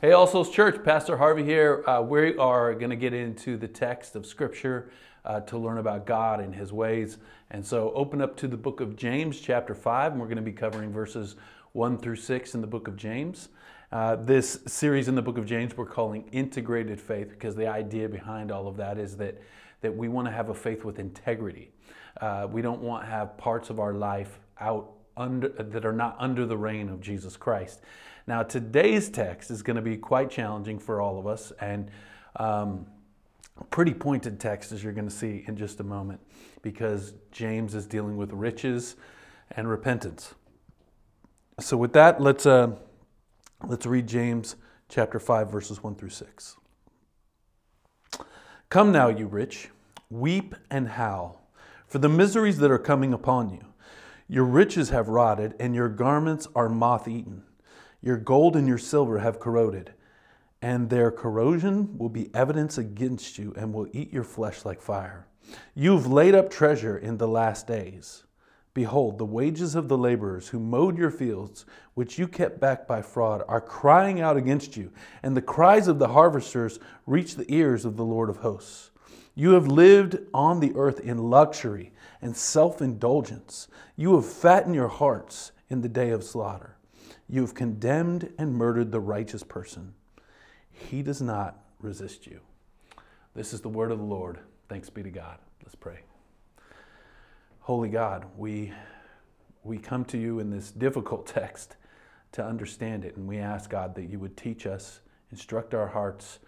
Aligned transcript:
Hey, 0.00 0.12
All 0.12 0.28
Souls 0.28 0.48
Church, 0.48 0.84
Pastor 0.84 1.16
Harvey 1.16 1.42
here. 1.42 1.82
Uh, 1.84 2.00
we 2.00 2.38
are 2.38 2.72
going 2.72 2.90
to 2.90 2.94
get 2.94 3.12
into 3.12 3.56
the 3.56 3.66
text 3.66 4.14
of 4.14 4.26
Scripture 4.26 4.92
uh, 5.24 5.40
to 5.40 5.58
learn 5.58 5.78
about 5.78 6.06
God 6.06 6.38
and 6.38 6.54
His 6.54 6.72
ways. 6.72 7.18
And 7.50 7.66
so, 7.66 7.90
open 7.94 8.22
up 8.22 8.36
to 8.36 8.46
the 8.46 8.56
book 8.56 8.80
of 8.80 8.94
James, 8.94 9.40
chapter 9.40 9.74
5, 9.74 10.12
and 10.12 10.20
we're 10.20 10.28
going 10.28 10.36
to 10.36 10.42
be 10.42 10.52
covering 10.52 10.92
verses 10.92 11.34
1 11.72 11.98
through 11.98 12.14
6 12.14 12.54
in 12.54 12.60
the 12.60 12.66
book 12.68 12.86
of 12.86 12.94
James. 12.94 13.48
Uh, 13.90 14.14
this 14.14 14.60
series 14.68 15.08
in 15.08 15.16
the 15.16 15.22
book 15.22 15.36
of 15.36 15.46
James 15.46 15.76
we're 15.76 15.84
calling 15.84 16.28
Integrated 16.30 17.00
Faith 17.00 17.30
because 17.30 17.56
the 17.56 17.66
idea 17.66 18.08
behind 18.08 18.52
all 18.52 18.68
of 18.68 18.76
that 18.76 18.98
is 18.98 19.16
that, 19.16 19.42
that 19.80 19.96
we 19.96 20.06
want 20.06 20.28
to 20.28 20.32
have 20.32 20.48
a 20.48 20.54
faith 20.54 20.84
with 20.84 21.00
integrity. 21.00 21.72
Uh, 22.20 22.46
we 22.48 22.62
don't 22.62 22.82
want 22.82 23.02
to 23.02 23.10
have 23.10 23.36
parts 23.36 23.68
of 23.68 23.80
our 23.80 23.94
life 23.94 24.38
out 24.60 24.92
under, 25.16 25.48
that 25.48 25.84
are 25.84 25.92
not 25.92 26.16
under 26.20 26.46
the 26.46 26.56
reign 26.56 26.88
of 26.88 27.00
Jesus 27.00 27.36
Christ. 27.36 27.80
Now, 28.28 28.42
today's 28.42 29.08
text 29.08 29.50
is 29.50 29.62
going 29.62 29.76
to 29.76 29.82
be 29.82 29.96
quite 29.96 30.28
challenging 30.28 30.78
for 30.78 31.00
all 31.00 31.18
of 31.18 31.26
us 31.26 31.50
and 31.62 31.90
um, 32.36 32.84
pretty 33.70 33.94
pointed 33.94 34.38
text, 34.38 34.70
as 34.70 34.84
you're 34.84 34.92
going 34.92 35.08
to 35.08 35.14
see 35.14 35.44
in 35.48 35.56
just 35.56 35.80
a 35.80 35.82
moment, 35.82 36.20
because 36.60 37.14
James 37.32 37.74
is 37.74 37.86
dealing 37.86 38.18
with 38.18 38.30
riches 38.34 38.96
and 39.52 39.66
repentance. 39.66 40.34
So, 41.58 41.78
with 41.78 41.94
that, 41.94 42.20
let's, 42.20 42.44
uh, 42.44 42.72
let's 43.66 43.86
read 43.86 44.06
James 44.06 44.56
chapter 44.90 45.18
5, 45.18 45.50
verses 45.50 45.82
1 45.82 45.94
through 45.94 46.10
6. 46.10 46.56
Come 48.68 48.92
now, 48.92 49.08
you 49.08 49.26
rich, 49.26 49.70
weep 50.10 50.54
and 50.70 50.86
howl 50.86 51.48
for 51.86 51.96
the 51.96 52.10
miseries 52.10 52.58
that 52.58 52.70
are 52.70 52.78
coming 52.78 53.14
upon 53.14 53.48
you. 53.48 53.64
Your 54.28 54.44
riches 54.44 54.90
have 54.90 55.08
rotted, 55.08 55.54
and 55.58 55.74
your 55.74 55.88
garments 55.88 56.46
are 56.54 56.68
moth 56.68 57.08
eaten. 57.08 57.44
Your 58.00 58.16
gold 58.16 58.54
and 58.56 58.68
your 58.68 58.78
silver 58.78 59.18
have 59.18 59.40
corroded, 59.40 59.92
and 60.62 60.88
their 60.88 61.10
corrosion 61.10 61.98
will 61.98 62.08
be 62.08 62.32
evidence 62.34 62.78
against 62.78 63.38
you 63.38 63.52
and 63.56 63.72
will 63.72 63.88
eat 63.92 64.12
your 64.12 64.24
flesh 64.24 64.64
like 64.64 64.80
fire. 64.80 65.26
You've 65.74 66.06
laid 66.06 66.34
up 66.34 66.50
treasure 66.50 66.96
in 66.96 67.16
the 67.16 67.28
last 67.28 67.66
days. 67.66 68.24
Behold, 68.74 69.18
the 69.18 69.24
wages 69.24 69.74
of 69.74 69.88
the 69.88 69.98
laborers 69.98 70.48
who 70.48 70.60
mowed 70.60 70.96
your 70.96 71.10
fields, 71.10 71.66
which 71.94 72.18
you 72.18 72.28
kept 72.28 72.60
back 72.60 72.86
by 72.86 73.02
fraud, 73.02 73.42
are 73.48 73.60
crying 73.60 74.20
out 74.20 74.36
against 74.36 74.76
you, 74.76 74.92
and 75.22 75.36
the 75.36 75.42
cries 75.42 75.88
of 75.88 75.98
the 75.98 76.08
harvesters 76.08 76.78
reach 77.04 77.34
the 77.34 77.52
ears 77.52 77.84
of 77.84 77.96
the 77.96 78.04
Lord 78.04 78.30
of 78.30 78.36
hosts. 78.36 78.92
You 79.34 79.52
have 79.52 79.66
lived 79.66 80.18
on 80.32 80.60
the 80.60 80.72
earth 80.76 81.00
in 81.00 81.30
luxury 81.30 81.92
and 82.22 82.36
self 82.36 82.80
indulgence. 82.80 83.66
You 83.96 84.14
have 84.14 84.26
fattened 84.26 84.76
your 84.76 84.88
hearts 84.88 85.50
in 85.68 85.80
the 85.80 85.88
day 85.88 86.10
of 86.10 86.22
slaughter. 86.22 86.77
You 87.28 87.42
have 87.42 87.54
condemned 87.54 88.32
and 88.38 88.54
murdered 88.54 88.90
the 88.90 89.00
righteous 89.00 89.42
person. 89.42 89.94
He 90.70 91.02
does 91.02 91.20
not 91.20 91.58
resist 91.80 92.26
you. 92.26 92.40
This 93.34 93.52
is 93.52 93.60
the 93.60 93.68
word 93.68 93.90
of 93.90 93.98
the 93.98 94.04
Lord. 94.04 94.38
Thanks 94.68 94.88
be 94.88 95.02
to 95.02 95.10
God. 95.10 95.38
Let's 95.62 95.74
pray. 95.74 96.00
Holy 97.60 97.90
God, 97.90 98.24
we, 98.36 98.72
we 99.62 99.76
come 99.76 100.04
to 100.06 100.16
you 100.16 100.38
in 100.38 100.48
this 100.48 100.70
difficult 100.70 101.26
text 101.34 101.76
to 102.32 102.44
understand 102.44 103.04
it, 103.04 103.16
and 103.16 103.28
we 103.28 103.38
ask, 103.38 103.68
God, 103.68 103.94
that 103.96 104.08
you 104.08 104.18
would 104.18 104.36
teach 104.36 104.66
us, 104.66 105.00
instruct 105.30 105.74
our 105.74 105.86
hearts 105.86 106.38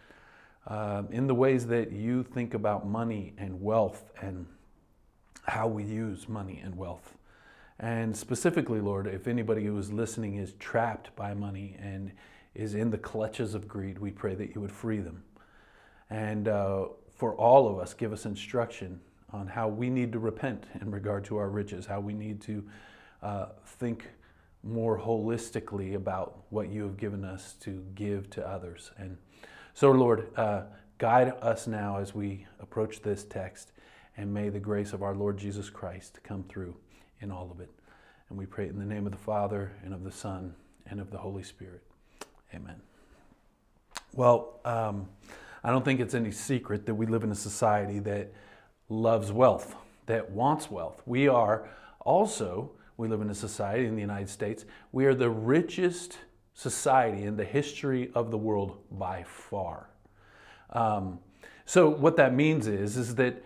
uh, 0.66 1.02
in 1.10 1.26
the 1.26 1.34
ways 1.34 1.66
that 1.66 1.92
you 1.92 2.22
think 2.22 2.54
about 2.54 2.86
money 2.86 3.34
and 3.36 3.60
wealth 3.60 4.10
and 4.20 4.46
how 5.44 5.66
we 5.66 5.84
use 5.84 6.28
money 6.28 6.60
and 6.62 6.74
wealth. 6.74 7.16
And 7.80 8.14
specifically, 8.14 8.78
Lord, 8.78 9.06
if 9.06 9.26
anybody 9.26 9.64
who 9.64 9.76
is 9.78 9.90
listening 9.90 10.36
is 10.36 10.52
trapped 10.58 11.16
by 11.16 11.32
money 11.32 11.76
and 11.80 12.12
is 12.54 12.74
in 12.74 12.90
the 12.90 12.98
clutches 12.98 13.54
of 13.54 13.66
greed, 13.66 13.98
we 13.98 14.10
pray 14.10 14.34
that 14.34 14.54
you 14.54 14.60
would 14.60 14.70
free 14.70 15.00
them. 15.00 15.24
And 16.10 16.46
uh, 16.46 16.88
for 17.16 17.34
all 17.34 17.68
of 17.68 17.78
us, 17.78 17.94
give 17.94 18.12
us 18.12 18.26
instruction 18.26 19.00
on 19.32 19.46
how 19.46 19.66
we 19.66 19.88
need 19.88 20.12
to 20.12 20.18
repent 20.18 20.66
in 20.82 20.90
regard 20.90 21.24
to 21.24 21.38
our 21.38 21.48
riches, 21.48 21.86
how 21.86 22.00
we 22.00 22.12
need 22.12 22.42
to 22.42 22.64
uh, 23.22 23.46
think 23.64 24.10
more 24.62 25.00
holistically 25.00 25.94
about 25.94 26.42
what 26.50 26.68
you 26.68 26.82
have 26.82 26.98
given 26.98 27.24
us 27.24 27.54
to 27.60 27.82
give 27.94 28.28
to 28.28 28.46
others. 28.46 28.90
And 28.98 29.16
so, 29.72 29.90
Lord, 29.90 30.28
uh, 30.36 30.64
guide 30.98 31.32
us 31.40 31.66
now 31.66 31.96
as 31.96 32.14
we 32.14 32.46
approach 32.60 33.00
this 33.00 33.24
text, 33.24 33.72
and 34.18 34.34
may 34.34 34.50
the 34.50 34.60
grace 34.60 34.92
of 34.92 35.02
our 35.02 35.14
Lord 35.14 35.38
Jesus 35.38 35.70
Christ 35.70 36.20
come 36.22 36.42
through 36.42 36.76
in 37.20 37.30
all 37.30 37.50
of 37.50 37.60
it. 37.60 37.70
And 38.28 38.38
we 38.38 38.46
pray 38.46 38.68
in 38.68 38.78
the 38.78 38.84
name 38.84 39.06
of 39.06 39.12
the 39.12 39.18
Father, 39.18 39.72
and 39.84 39.92
of 39.92 40.04
the 40.04 40.12
Son, 40.12 40.54
and 40.86 41.00
of 41.00 41.10
the 41.10 41.18
Holy 41.18 41.42
Spirit. 41.42 41.82
Amen. 42.54 42.80
Well, 44.14 44.60
um, 44.64 45.08
I 45.62 45.70
don't 45.70 45.84
think 45.84 46.00
it's 46.00 46.14
any 46.14 46.32
secret 46.32 46.86
that 46.86 46.94
we 46.94 47.06
live 47.06 47.22
in 47.22 47.30
a 47.30 47.36
society 47.36 47.98
that 48.00 48.32
loves 48.88 49.30
wealth, 49.30 49.76
that 50.06 50.30
wants 50.30 50.70
wealth. 50.70 51.02
We 51.06 51.28
are 51.28 51.68
also, 52.00 52.72
we 52.96 53.08
live 53.08 53.20
in 53.20 53.30
a 53.30 53.34
society 53.34 53.86
in 53.86 53.94
the 53.94 54.00
United 54.00 54.28
States, 54.28 54.64
we 54.92 55.06
are 55.06 55.14
the 55.14 55.30
richest 55.30 56.18
society 56.54 57.24
in 57.24 57.36
the 57.36 57.44
history 57.44 58.10
of 58.14 58.30
the 58.30 58.38
world 58.38 58.78
by 58.90 59.22
far. 59.24 59.88
Um, 60.70 61.18
so 61.64 61.88
what 61.88 62.16
that 62.16 62.34
means 62.34 62.66
is, 62.66 62.96
is 62.96 63.14
that 63.16 63.44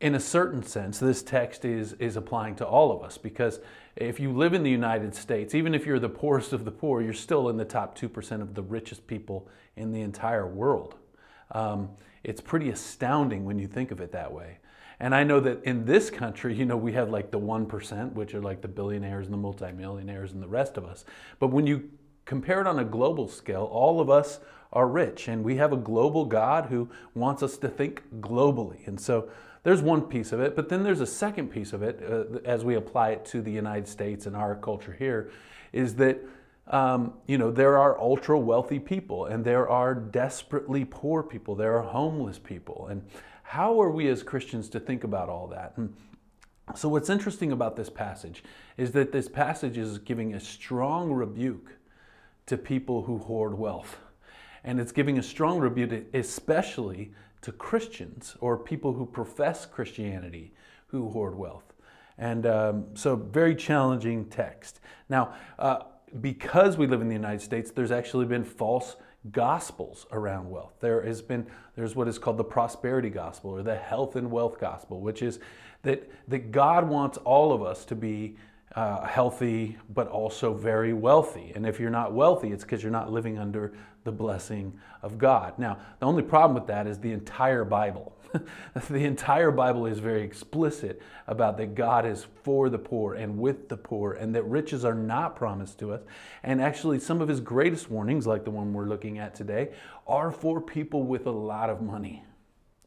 in 0.00 0.14
a 0.14 0.20
certain 0.20 0.62
sense, 0.62 0.98
this 0.98 1.22
text 1.22 1.64
is, 1.64 1.94
is 1.94 2.16
applying 2.16 2.56
to 2.56 2.66
all 2.66 2.92
of 2.92 3.02
us 3.02 3.16
because 3.16 3.60
if 3.96 4.18
you 4.18 4.32
live 4.32 4.52
in 4.52 4.62
the 4.62 4.70
United 4.70 5.14
States, 5.14 5.54
even 5.54 5.74
if 5.74 5.86
you're 5.86 6.00
the 6.00 6.08
poorest 6.08 6.52
of 6.52 6.64
the 6.64 6.70
poor, 6.70 7.00
you're 7.00 7.12
still 7.12 7.48
in 7.48 7.56
the 7.56 7.64
top 7.64 7.96
2% 7.96 8.42
of 8.42 8.54
the 8.54 8.62
richest 8.62 9.06
people 9.06 9.48
in 9.76 9.92
the 9.92 10.00
entire 10.00 10.46
world. 10.46 10.96
Um, 11.52 11.90
it's 12.24 12.40
pretty 12.40 12.70
astounding 12.70 13.44
when 13.44 13.58
you 13.58 13.66
think 13.66 13.90
of 13.90 14.00
it 14.00 14.12
that 14.12 14.32
way. 14.32 14.58
And 15.00 15.14
I 15.14 15.24
know 15.24 15.40
that 15.40 15.62
in 15.64 15.84
this 15.84 16.10
country, 16.10 16.54
you 16.54 16.64
know, 16.64 16.76
we 16.76 16.92
have 16.92 17.10
like 17.10 17.30
the 17.30 17.38
1%, 17.38 18.12
which 18.12 18.34
are 18.34 18.40
like 18.40 18.62
the 18.62 18.68
billionaires 18.68 19.26
and 19.26 19.34
the 19.34 19.38
multimillionaires 19.38 20.32
and 20.32 20.42
the 20.42 20.48
rest 20.48 20.76
of 20.76 20.84
us. 20.84 21.04
But 21.38 21.48
when 21.48 21.66
you 21.66 21.90
compare 22.24 22.60
it 22.60 22.66
on 22.66 22.78
a 22.78 22.84
global 22.84 23.28
scale, 23.28 23.64
all 23.64 24.00
of 24.00 24.08
us 24.08 24.40
are 24.74 24.88
rich. 24.88 25.28
And 25.28 25.44
we 25.44 25.56
have 25.56 25.72
a 25.72 25.76
global 25.76 26.24
God 26.24 26.66
who 26.66 26.88
wants 27.14 27.42
us 27.42 27.56
to 27.58 27.68
think 27.68 28.02
globally. 28.20 28.86
And 28.86 29.00
so 29.00 29.28
there's 29.62 29.80
one 29.80 30.02
piece 30.02 30.32
of 30.32 30.40
it, 30.40 30.54
but 30.54 30.68
then 30.68 30.82
there's 30.82 31.00
a 31.00 31.06
second 31.06 31.48
piece 31.48 31.72
of 31.72 31.82
it 31.82 32.02
uh, 32.08 32.38
as 32.44 32.64
we 32.64 32.74
apply 32.74 33.10
it 33.10 33.24
to 33.26 33.40
the 33.40 33.50
United 33.50 33.88
States 33.88 34.26
and 34.26 34.36
our 34.36 34.54
culture 34.56 34.94
here 34.98 35.30
is 35.72 35.94
that 35.96 36.20
um, 36.68 37.12
you 37.26 37.36
know 37.36 37.50
there 37.50 37.76
are 37.76 37.98
ultra 38.00 38.38
wealthy 38.38 38.78
people 38.78 39.26
and 39.26 39.44
there 39.44 39.68
are 39.68 39.94
desperately 39.94 40.84
poor 40.84 41.22
people, 41.22 41.54
there 41.54 41.76
are 41.76 41.82
homeless 41.82 42.38
people, 42.38 42.86
and 42.90 43.02
how 43.42 43.80
are 43.80 43.90
we 43.90 44.08
as 44.08 44.22
Christians 44.22 44.68
to 44.70 44.80
think 44.80 45.04
about 45.04 45.28
all 45.28 45.46
that? 45.48 45.72
And 45.76 45.94
so 46.74 46.88
what's 46.88 47.10
interesting 47.10 47.52
about 47.52 47.76
this 47.76 47.90
passage 47.90 48.42
is 48.76 48.92
that 48.92 49.12
this 49.12 49.28
passage 49.28 49.76
is 49.76 49.98
giving 49.98 50.34
a 50.34 50.40
strong 50.40 51.12
rebuke 51.12 51.72
to 52.46 52.56
people 52.56 53.02
who 53.02 53.18
hoard 53.18 53.58
wealth. 53.58 53.98
And 54.64 54.80
it's 54.80 54.92
giving 54.92 55.18
a 55.18 55.22
strong 55.22 55.58
rebuke, 55.60 56.06
especially 56.14 57.12
to 57.42 57.52
Christians 57.52 58.36
or 58.40 58.56
people 58.56 58.94
who 58.94 59.04
profess 59.04 59.66
Christianity 59.66 60.52
who 60.86 61.10
hoard 61.10 61.36
wealth. 61.36 61.74
And 62.16 62.46
um, 62.46 62.86
so, 62.94 63.16
very 63.16 63.54
challenging 63.54 64.26
text. 64.26 64.80
Now, 65.08 65.34
uh, 65.58 65.80
because 66.20 66.78
we 66.78 66.86
live 66.86 67.00
in 67.00 67.08
the 67.08 67.14
United 67.14 67.40
States, 67.40 67.70
there's 67.72 67.90
actually 67.90 68.26
been 68.26 68.44
false 68.44 68.96
gospels 69.32 70.06
around 70.12 70.48
wealth. 70.48 70.74
There 70.80 71.02
has 71.02 71.22
been 71.22 71.46
there's 71.76 71.96
what 71.96 72.08
is 72.08 72.18
called 72.18 72.36
the 72.36 72.44
prosperity 72.44 73.10
gospel 73.10 73.50
or 73.50 73.62
the 73.62 73.76
health 73.76 74.16
and 74.16 74.30
wealth 74.30 74.60
gospel, 74.60 75.00
which 75.00 75.22
is 75.22 75.40
that 75.82 76.08
that 76.28 76.52
God 76.52 76.88
wants 76.88 77.18
all 77.18 77.52
of 77.52 77.62
us 77.62 77.84
to 77.86 77.96
be 77.96 78.36
uh, 78.76 79.06
healthy, 79.06 79.76
but 79.92 80.08
also 80.08 80.54
very 80.54 80.92
wealthy. 80.92 81.52
And 81.54 81.66
if 81.66 81.80
you're 81.80 81.90
not 81.90 82.12
wealthy, 82.12 82.52
it's 82.52 82.64
because 82.64 82.82
you're 82.82 82.92
not 82.92 83.12
living 83.12 83.38
under 83.38 83.74
the 84.04 84.12
blessing 84.12 84.78
of 85.02 85.18
God. 85.18 85.58
Now, 85.58 85.78
the 85.98 86.06
only 86.06 86.22
problem 86.22 86.54
with 86.54 86.66
that 86.68 86.86
is 86.86 86.98
the 86.98 87.12
entire 87.12 87.64
Bible. 87.64 88.16
the 88.90 89.04
entire 89.04 89.50
Bible 89.50 89.86
is 89.86 89.98
very 89.98 90.22
explicit 90.22 91.00
about 91.26 91.56
that 91.58 91.74
God 91.74 92.06
is 92.06 92.26
for 92.42 92.68
the 92.68 92.78
poor 92.78 93.14
and 93.14 93.38
with 93.38 93.68
the 93.68 93.76
poor, 93.76 94.12
and 94.12 94.34
that 94.34 94.42
riches 94.44 94.84
are 94.84 94.94
not 94.94 95.36
promised 95.36 95.78
to 95.80 95.92
us. 95.92 96.02
And 96.42 96.60
actually, 96.60 96.98
some 96.98 97.20
of 97.20 97.28
his 97.28 97.40
greatest 97.40 97.90
warnings, 97.90 98.26
like 98.26 98.44
the 98.44 98.50
one 98.50 98.72
we're 98.72 98.86
looking 98.86 99.18
at 99.18 99.34
today, 99.34 99.70
are 100.06 100.30
for 100.30 100.60
people 100.60 101.02
with 101.04 101.26
a 101.26 101.30
lot 101.32 101.70
of 101.70 101.80
money. 101.80 102.24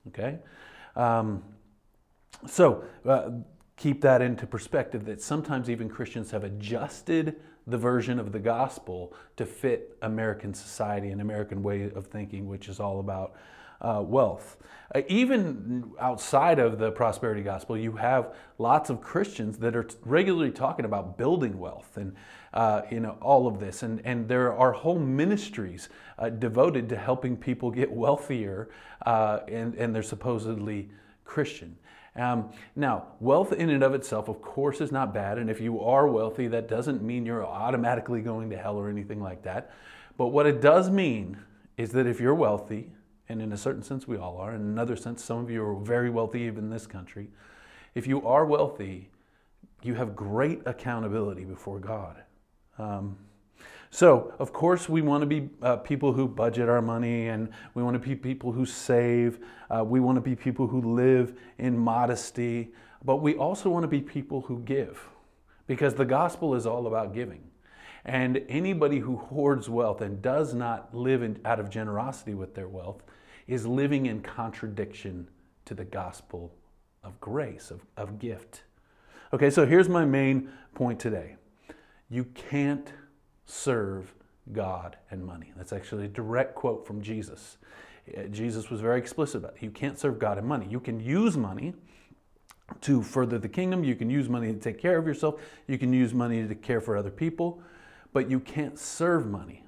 Okay? 0.07 0.39
Um, 0.95 1.43
so, 2.45 2.83
uh, 3.05 3.31
keep 3.77 4.01
that 4.01 4.21
into 4.21 4.45
perspective 4.47 5.05
that 5.05 5.21
sometimes 5.21 5.69
even 5.69 5.87
Christians 5.87 6.31
have 6.31 6.43
adjusted 6.43 7.39
the 7.67 7.77
version 7.77 8.19
of 8.19 8.31
the 8.31 8.39
gospel 8.39 9.13
to 9.35 9.45
fit 9.45 9.97
American 10.01 10.53
society 10.53 11.09
and 11.09 11.21
American 11.21 11.61
way 11.61 11.91
of 11.91 12.07
thinking, 12.07 12.47
which 12.47 12.69
is 12.69 12.79
all 12.79 12.99
about 12.99 13.35
uh, 13.81 14.01
wealth. 14.03 14.57
Uh, 14.95 15.01
even 15.07 15.91
outside 15.99 16.59
of 16.59 16.79
the 16.79 16.91
prosperity 16.91 17.43
gospel, 17.43 17.77
you 17.77 17.91
have 17.91 18.33
lots 18.57 18.89
of 18.89 19.01
Christians 19.01 19.57
that 19.59 19.75
are 19.75 19.83
t- 19.83 19.95
regularly 20.03 20.51
talking 20.51 20.85
about 20.85 21.17
building 21.17 21.59
wealth 21.59 21.97
and 21.97 22.15
uh, 22.53 22.81
you 22.89 23.01
know 23.01 23.17
all 23.21 23.45
of 23.45 23.59
this, 23.59 23.83
and 23.83 24.01
and 24.05 24.27
there 24.27 24.53
are 24.53 24.71
whole 24.71 24.97
ministries 24.97 25.89
uh, 26.17 26.29
devoted 26.29 26.87
to 26.89 26.95
helping 26.95 27.35
people 27.35 27.69
get 27.69 27.91
wealthier, 27.91 28.69
uh, 29.05 29.41
and 29.47 29.75
and 29.75 29.93
they're 29.93 30.01
supposedly 30.01 30.89
Christian. 31.25 31.77
Um, 32.17 32.51
now, 32.75 33.07
wealth 33.19 33.53
in 33.53 33.69
and 33.69 33.83
of 33.83 33.93
itself, 33.93 34.27
of 34.27 34.41
course, 34.41 34.81
is 34.81 34.91
not 34.91 35.13
bad, 35.13 35.37
and 35.37 35.49
if 35.49 35.61
you 35.61 35.79
are 35.81 36.07
wealthy, 36.07 36.47
that 36.47 36.67
doesn't 36.67 37.03
mean 37.03 37.25
you're 37.25 37.45
automatically 37.45 38.21
going 38.21 38.49
to 38.49 38.57
hell 38.57 38.75
or 38.75 38.89
anything 38.89 39.21
like 39.21 39.43
that. 39.43 39.71
But 40.17 40.27
what 40.27 40.47
it 40.47 40.61
does 40.61 40.89
mean 40.89 41.37
is 41.77 41.91
that 41.91 42.07
if 42.07 42.19
you're 42.19 42.35
wealthy 42.35 42.89
and 43.29 43.41
in 43.41 43.53
a 43.53 43.57
certain 43.57 43.83
sense 43.83 44.07
we 44.07 44.17
all 44.17 44.37
are, 44.37 44.55
in 44.55 44.61
another 44.61 44.95
sense, 44.95 45.23
some 45.23 45.37
of 45.37 45.51
you 45.51 45.63
are 45.63 45.75
very 45.75 46.09
wealthy 46.09 46.41
even 46.41 46.65
in 46.65 46.69
this 46.69 46.87
country. 46.87 47.27
If 47.93 48.07
you 48.07 48.25
are 48.25 48.45
wealthy, 48.45 49.09
you 49.83 49.93
have 49.93 50.15
great 50.15 50.61
accountability 50.65 51.43
before 51.43 51.79
God. 51.79 52.23
Um, 52.79 53.17
so, 53.89 54.33
of 54.39 54.51
course, 54.51 54.89
we 54.89 55.01
want 55.01 55.21
to 55.21 55.25
be 55.25 55.49
uh, 55.61 55.77
people 55.77 56.13
who 56.13 56.27
budget 56.27 56.67
our 56.67 56.81
money 56.81 57.29
and 57.29 57.49
we 57.73 57.83
want 57.83 58.01
to 58.01 58.07
be 58.07 58.15
people 58.15 58.51
who 58.51 58.65
save. 58.65 59.39
Uh, 59.69 59.83
we 59.83 59.99
want 59.99 60.17
to 60.17 60.21
be 60.21 60.35
people 60.35 60.67
who 60.67 60.95
live 60.95 61.37
in 61.57 61.77
modesty. 61.77 62.73
But 63.03 63.17
we 63.17 63.35
also 63.35 63.69
want 63.69 63.83
to 63.83 63.87
be 63.87 64.01
people 64.01 64.41
who 64.41 64.59
give 64.59 65.07
because 65.67 65.95
the 65.95 66.05
gospel 66.05 66.55
is 66.55 66.65
all 66.65 66.87
about 66.87 67.13
giving. 67.13 67.43
And 68.03 68.43
anybody 68.47 68.99
who 68.99 69.17
hoards 69.17 69.69
wealth 69.69 70.01
and 70.01 70.21
does 70.21 70.53
not 70.53 70.93
live 70.93 71.23
in, 71.23 71.39
out 71.45 71.59
of 71.59 71.69
generosity 71.69 72.33
with 72.33 72.55
their 72.55 72.67
wealth 72.67 73.03
is 73.47 73.65
living 73.65 74.05
in 74.05 74.21
contradiction 74.21 75.29
to 75.65 75.73
the 75.73 75.85
gospel 75.85 76.53
of 77.03 77.19
grace, 77.19 77.71
of, 77.71 77.81
of 77.95 78.19
gift. 78.19 78.63
Okay, 79.33 79.49
so 79.49 79.65
here's 79.65 79.89
my 79.89 80.05
main 80.05 80.49
point 80.73 80.99
today. 80.99 81.35
You 82.09 82.25
can't 82.25 82.91
serve 83.47 84.13
God 84.53 84.97
and 85.09 85.25
money. 85.25 85.51
That's 85.57 85.73
actually 85.73 86.05
a 86.05 86.09
direct 86.09 86.53
quote 86.53 86.85
from 86.85 87.01
Jesus. 87.01 87.57
Uh, 88.15 88.23
Jesus 88.23 88.69
was 88.69 88.79
very 88.79 88.99
explicit 88.99 89.37
about 89.37 89.55
it. 89.55 89.63
You 89.63 89.71
can't 89.71 89.97
serve 89.97 90.19
God 90.19 90.37
and 90.37 90.47
money. 90.47 90.67
You 90.69 90.79
can 90.79 90.99
use 90.99 91.35
money 91.35 91.73
to 92.81 93.01
further 93.01 93.39
the 93.39 93.47
kingdom, 93.47 93.83
you 93.83 93.95
can 93.95 94.09
use 94.09 94.27
money 94.27 94.53
to 94.53 94.59
take 94.59 94.77
care 94.77 94.97
of 94.97 95.07
yourself, 95.07 95.39
you 95.67 95.77
can 95.77 95.93
use 95.93 96.13
money 96.13 96.45
to 96.45 96.53
care 96.53 96.81
for 96.81 96.97
other 96.97 97.09
people, 97.09 97.61
but 98.11 98.29
you 98.29 98.39
can't 98.41 98.77
serve 98.77 99.25
money. 99.25 99.63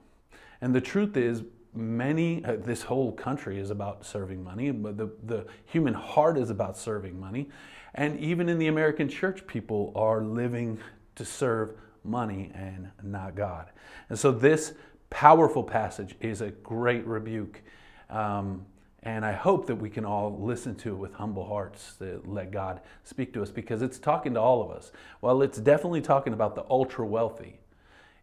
And 0.61 0.75
the 0.75 0.81
truth 0.81 1.15
is, 1.15 1.43
many, 1.73 2.43
uh, 2.43 2.57
this 2.57 2.83
whole 2.83 3.13
country 3.13 3.57
is 3.57 3.69
about 3.69 4.05
serving 4.05 4.43
money, 4.43 4.71
but 4.71 4.97
the, 4.97 5.09
the 5.23 5.45
human 5.65 5.93
heart 5.93 6.37
is 6.37 6.49
about 6.49 6.77
serving 6.77 7.17
money. 7.17 7.49
And 7.95 8.19
even 8.19 8.49
in 8.49 8.59
the 8.59 8.67
American 8.67 9.07
church, 9.07 9.47
people 9.47 9.93
are 9.95 10.21
living 10.21 10.79
to 11.15 11.23
serve 11.23 11.75
money 12.03 12.51
and 12.53 12.89
not 13.03 13.35
God. 13.35 13.69
And 14.09 14.17
so 14.17 14.31
this 14.31 14.73
powerful 15.09 15.63
passage 15.63 16.15
is 16.21 16.41
a 16.41 16.49
great 16.49 17.05
rebuke. 17.05 17.61
Um, 18.09 18.65
and 19.03 19.25
I 19.25 19.31
hope 19.31 19.65
that 19.67 19.75
we 19.75 19.89
can 19.89 20.03
all 20.03 20.37
listen 20.39 20.75
to 20.75 20.89
it 20.89 20.97
with 20.97 21.13
humble 21.13 21.45
hearts 21.45 21.95
to 21.99 22.21
let 22.25 22.51
God 22.51 22.81
speak 23.03 23.33
to 23.33 23.41
us 23.41 23.49
because 23.49 23.81
it's 23.81 23.97
talking 23.97 24.33
to 24.33 24.41
all 24.41 24.61
of 24.61 24.71
us. 24.71 24.91
Well, 25.21 25.41
it's 25.41 25.57
definitely 25.57 26.01
talking 26.01 26.33
about 26.33 26.55
the 26.55 26.65
ultra 26.69 27.05
wealthy, 27.05 27.59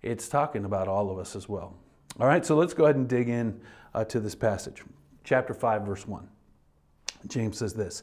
it's 0.02 0.28
talking 0.28 0.64
about 0.64 0.86
all 0.88 1.10
of 1.10 1.18
us 1.18 1.34
as 1.34 1.48
well. 1.48 1.74
All 2.20 2.26
right, 2.26 2.44
so 2.44 2.56
let's 2.56 2.74
go 2.74 2.84
ahead 2.84 2.96
and 2.96 3.08
dig 3.08 3.28
in 3.28 3.60
uh, 3.94 4.04
to 4.04 4.20
this 4.20 4.34
passage. 4.34 4.82
Chapter 5.24 5.52
5, 5.54 5.82
verse 5.82 6.06
1. 6.06 6.28
James 7.26 7.58
says 7.58 7.74
this 7.74 8.02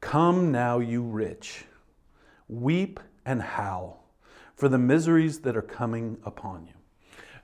Come 0.00 0.52
now, 0.52 0.78
you 0.78 1.02
rich, 1.02 1.64
weep 2.48 3.00
and 3.24 3.40
howl 3.40 4.01
for 4.54 4.68
the 4.68 4.78
miseries 4.78 5.40
that 5.40 5.56
are 5.56 5.62
coming 5.62 6.18
upon 6.24 6.66
you. 6.66 6.74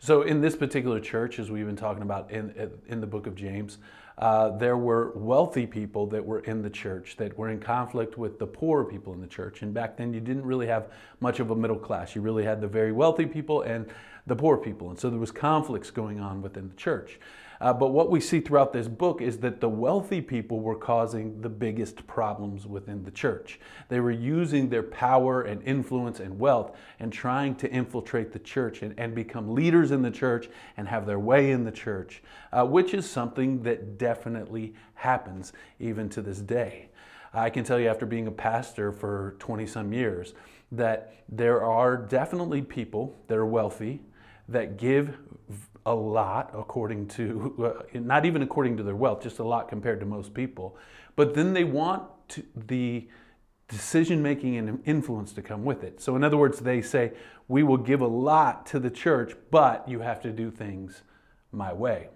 So, 0.00 0.22
in 0.22 0.40
this 0.40 0.54
particular 0.54 1.00
church, 1.00 1.38
as 1.38 1.50
we've 1.50 1.66
been 1.66 1.74
talking 1.74 2.02
about 2.02 2.30
in, 2.30 2.70
in 2.86 3.00
the 3.00 3.06
book 3.06 3.26
of 3.26 3.34
James, 3.34 3.78
uh, 4.18 4.50
there 4.56 4.76
were 4.76 5.12
wealthy 5.14 5.66
people 5.66 6.06
that 6.08 6.24
were 6.24 6.40
in 6.40 6.62
the 6.62 6.70
church 6.70 7.16
that 7.16 7.36
were 7.38 7.50
in 7.50 7.60
conflict 7.60 8.18
with 8.18 8.38
the 8.38 8.46
poor 8.46 8.84
people 8.84 9.12
in 9.12 9.20
the 9.20 9.26
church. 9.26 9.62
And 9.62 9.72
back 9.72 9.96
then, 9.96 10.12
you 10.12 10.20
didn't 10.20 10.44
really 10.44 10.66
have 10.66 10.88
much 11.20 11.38
of 11.40 11.50
a 11.50 11.56
middle 11.56 11.78
class. 11.78 12.14
You 12.14 12.20
really 12.20 12.44
had 12.44 12.60
the 12.60 12.66
very 12.66 12.92
wealthy 12.92 13.26
people 13.26 13.62
and 13.62 13.86
the 14.26 14.36
poor 14.36 14.56
people. 14.56 14.90
And 14.90 14.98
so 14.98 15.08
there 15.08 15.20
was 15.20 15.30
conflicts 15.30 15.90
going 15.90 16.20
on 16.20 16.42
within 16.42 16.68
the 16.68 16.74
church. 16.74 17.18
Uh, 17.60 17.72
but 17.72 17.88
what 17.88 18.10
we 18.10 18.20
see 18.20 18.40
throughout 18.40 18.72
this 18.72 18.86
book 18.86 19.20
is 19.20 19.38
that 19.38 19.60
the 19.60 19.68
wealthy 19.68 20.20
people 20.20 20.60
were 20.60 20.76
causing 20.76 21.40
the 21.40 21.48
biggest 21.48 22.06
problems 22.06 22.66
within 22.66 23.02
the 23.02 23.10
church. 23.10 23.58
They 23.88 24.00
were 24.00 24.12
using 24.12 24.68
their 24.68 24.82
power 24.82 25.42
and 25.42 25.62
influence 25.64 26.20
and 26.20 26.38
wealth 26.38 26.76
and 27.00 27.12
trying 27.12 27.56
to 27.56 27.70
infiltrate 27.70 28.32
the 28.32 28.38
church 28.38 28.82
and, 28.82 28.94
and 28.98 29.14
become 29.14 29.54
leaders 29.54 29.90
in 29.90 30.02
the 30.02 30.10
church 30.10 30.48
and 30.76 30.86
have 30.86 31.06
their 31.06 31.18
way 31.18 31.50
in 31.50 31.64
the 31.64 31.72
church, 31.72 32.22
uh, 32.52 32.64
which 32.64 32.94
is 32.94 33.08
something 33.08 33.62
that 33.64 33.98
definitely 33.98 34.74
happens 34.94 35.52
even 35.80 36.08
to 36.10 36.22
this 36.22 36.38
day. 36.38 36.88
I 37.32 37.50
can 37.50 37.64
tell 37.64 37.78
you 37.78 37.88
after 37.88 38.06
being 38.06 38.26
a 38.26 38.32
pastor 38.32 38.92
for 38.92 39.36
20 39.38 39.66
some 39.66 39.92
years 39.92 40.32
that 40.72 41.14
there 41.28 41.62
are 41.62 41.96
definitely 41.96 42.62
people 42.62 43.16
that 43.26 43.36
are 43.36 43.46
wealthy 43.46 44.00
that 44.48 44.78
give 44.78 45.16
a 45.86 45.94
lot 45.94 46.50
according 46.54 47.08
to, 47.08 47.82
uh, 47.94 47.98
not 47.98 48.24
even 48.26 48.42
according 48.42 48.76
to 48.76 48.82
their 48.82 48.96
wealth, 48.96 49.22
just 49.22 49.38
a 49.38 49.44
lot 49.44 49.68
compared 49.68 50.00
to 50.00 50.06
most 50.06 50.34
people. 50.34 50.76
But 51.16 51.34
then 51.34 51.52
they 51.52 51.64
want 51.64 52.04
to, 52.30 52.44
the 52.54 53.08
decision 53.68 54.22
making 54.22 54.56
and 54.56 54.82
influence 54.86 55.32
to 55.34 55.42
come 55.42 55.64
with 55.64 55.84
it. 55.84 56.00
So, 56.00 56.16
in 56.16 56.24
other 56.24 56.36
words, 56.36 56.60
they 56.60 56.80
say, 56.82 57.12
We 57.48 57.62
will 57.62 57.76
give 57.76 58.00
a 58.00 58.06
lot 58.06 58.66
to 58.66 58.78
the 58.78 58.90
church, 58.90 59.34
but 59.50 59.88
you 59.88 60.00
have 60.00 60.20
to 60.22 60.30
do 60.30 60.50
things 60.50 61.02
my 61.52 61.72
way. 61.72 62.08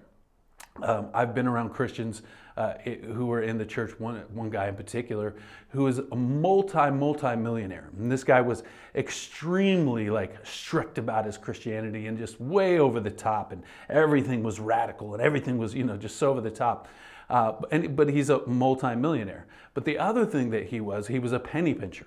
Um, 0.82 1.08
I've 1.12 1.34
been 1.34 1.46
around 1.46 1.70
Christians 1.70 2.22
uh, 2.56 2.74
who 2.84 3.26
were 3.26 3.42
in 3.42 3.58
the 3.58 3.64
church, 3.64 3.98
one, 3.98 4.16
one 4.32 4.50
guy 4.50 4.68
in 4.68 4.74
particular, 4.74 5.34
who 5.70 5.84
was 5.84 5.98
a 5.98 6.16
multi, 6.16 6.90
multi 6.90 7.34
millionaire. 7.36 7.88
And 7.98 8.10
this 8.10 8.24
guy 8.24 8.40
was 8.40 8.62
extremely 8.94 10.10
like 10.10 10.34
strict 10.44 10.98
about 10.98 11.24
his 11.24 11.38
Christianity 11.38 12.06
and 12.06 12.18
just 12.18 12.40
way 12.40 12.78
over 12.78 13.00
the 13.00 13.10
top, 13.10 13.52
and 13.52 13.62
everything 13.88 14.42
was 14.42 14.60
radical 14.60 15.14
and 15.14 15.22
everything 15.22 15.58
was, 15.58 15.74
you 15.74 15.84
know, 15.84 15.96
just 15.96 16.16
so 16.16 16.30
over 16.30 16.40
the 16.40 16.50
top. 16.50 16.88
Uh, 17.30 17.54
and, 17.70 17.96
but 17.96 18.10
he's 18.10 18.28
a 18.28 18.46
multi-millionaire. 18.46 19.46
But 19.74 19.84
the 19.84 19.98
other 19.98 20.26
thing 20.26 20.50
that 20.50 20.66
he 20.66 20.80
was, 20.80 21.06
he 21.06 21.18
was 21.18 21.32
a 21.32 21.40
penny 21.40 21.72
pincher. 21.72 22.06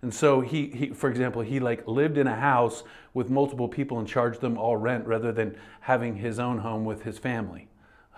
And 0.00 0.12
so 0.12 0.40
he, 0.40 0.68
he, 0.68 0.88
for 0.88 1.10
example, 1.10 1.42
he 1.42 1.60
like 1.60 1.86
lived 1.86 2.18
in 2.18 2.26
a 2.26 2.34
house 2.34 2.82
with 3.14 3.30
multiple 3.30 3.68
people 3.68 3.98
and 3.98 4.08
charged 4.08 4.40
them 4.40 4.58
all 4.58 4.76
rent 4.76 5.06
rather 5.06 5.30
than 5.30 5.56
having 5.80 6.16
his 6.16 6.38
own 6.38 6.58
home 6.58 6.84
with 6.84 7.02
his 7.02 7.18
family. 7.18 7.68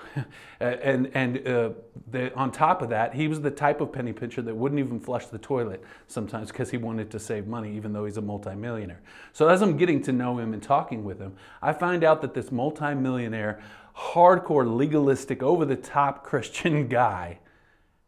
and 0.60 1.10
and 1.14 1.46
uh, 1.46 1.70
the, 2.10 2.34
on 2.34 2.50
top 2.50 2.82
of 2.82 2.88
that, 2.90 3.14
he 3.14 3.28
was 3.28 3.40
the 3.40 3.50
type 3.50 3.80
of 3.80 3.92
penny 3.92 4.12
pincher 4.12 4.42
that 4.42 4.54
wouldn't 4.54 4.78
even 4.78 5.00
flush 5.00 5.26
the 5.26 5.38
toilet 5.38 5.82
sometimes 6.06 6.50
because 6.50 6.70
he 6.70 6.76
wanted 6.76 7.10
to 7.10 7.18
save 7.18 7.46
money, 7.46 7.74
even 7.76 7.92
though 7.92 8.04
he's 8.04 8.16
a 8.16 8.22
multimillionaire. 8.22 9.00
So 9.32 9.48
as 9.48 9.62
I'm 9.62 9.76
getting 9.76 10.02
to 10.02 10.12
know 10.12 10.38
him 10.38 10.52
and 10.52 10.62
talking 10.62 11.04
with 11.04 11.18
him, 11.18 11.34
I 11.62 11.72
find 11.72 12.04
out 12.04 12.20
that 12.22 12.34
this 12.34 12.52
multimillionaire, 12.52 13.62
hardcore, 13.96 14.76
legalistic, 14.76 15.42
over 15.42 15.64
the 15.64 15.76
top 15.76 16.24
Christian 16.24 16.88
guy 16.88 17.38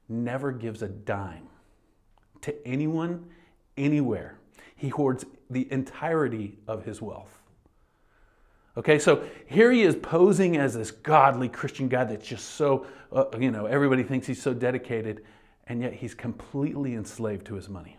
never 0.09 0.53
gives 0.53 0.83
a 0.83 0.89
dime 0.89 1.49
to 2.43 2.55
anyone, 2.67 3.27
anywhere. 3.77 4.39
He 4.77 4.89
hoards 4.89 5.25
the 5.51 5.67
entirety 5.73 6.59
of 6.69 6.85
his 6.85 7.01
wealth. 7.01 7.41
Okay, 8.77 8.99
so 8.99 9.25
here 9.47 9.73
he 9.73 9.83
is 9.83 9.97
posing 9.97 10.59
as 10.59 10.75
this 10.75 10.91
godly 10.91 11.49
Christian 11.49 11.89
guy 11.89 12.05
that's 12.05 12.27
just 12.27 12.57
so, 12.57 12.87
uh, 13.11 13.25
you 13.39 13.51
know, 13.51 13.65
everybody 13.65 14.03
thinks 14.03 14.27
he's 14.27 14.43
so 14.43 14.53
dedicated, 14.53 15.25
and 15.67 15.81
yet 15.81 15.95
he's 15.95 16.15
completely 16.15 16.95
enslaved 16.95 17.47
to 17.47 17.55
his 17.55 17.71
money. 17.71 17.97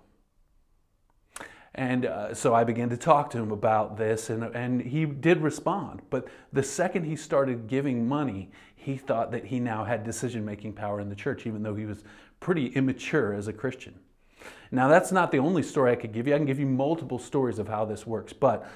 And 1.73 2.05
uh, 2.05 2.33
so 2.33 2.53
I 2.53 2.63
began 2.63 2.89
to 2.89 2.97
talk 2.97 3.31
to 3.31 3.39
him 3.39 3.51
about 3.51 3.97
this, 3.97 4.29
and, 4.29 4.43
and 4.55 4.81
he 4.81 5.05
did 5.05 5.41
respond. 5.41 6.01
But 6.11 6.27
the 6.53 6.63
second 6.63 7.05
he 7.05 7.15
started 7.15 7.67
giving 7.67 8.07
money, 8.07 8.51
he 8.75 8.97
thought 8.97 9.31
that 9.31 9.45
he 9.45 9.59
now 9.59 9.83
had 9.83 10.03
decision 10.03 10.45
making 10.45 10.73
power 10.73 10.99
in 10.99 11.09
the 11.09 11.15
church, 11.15 11.47
even 11.47 11.63
though 11.63 11.75
he 11.75 11.85
was 11.85 12.03
pretty 12.39 12.67
immature 12.67 13.33
as 13.33 13.47
a 13.47 13.53
Christian. 13.53 13.95
Now, 14.71 14.87
that's 14.87 15.11
not 15.11 15.31
the 15.31 15.39
only 15.39 15.63
story 15.63 15.91
I 15.91 15.95
could 15.95 16.11
give 16.11 16.27
you. 16.27 16.35
I 16.35 16.37
can 16.37 16.45
give 16.45 16.59
you 16.59 16.65
multiple 16.65 17.19
stories 17.19 17.57
of 17.57 17.67
how 17.67 17.85
this 17.85 18.05
works, 18.05 18.33
but 18.33 18.69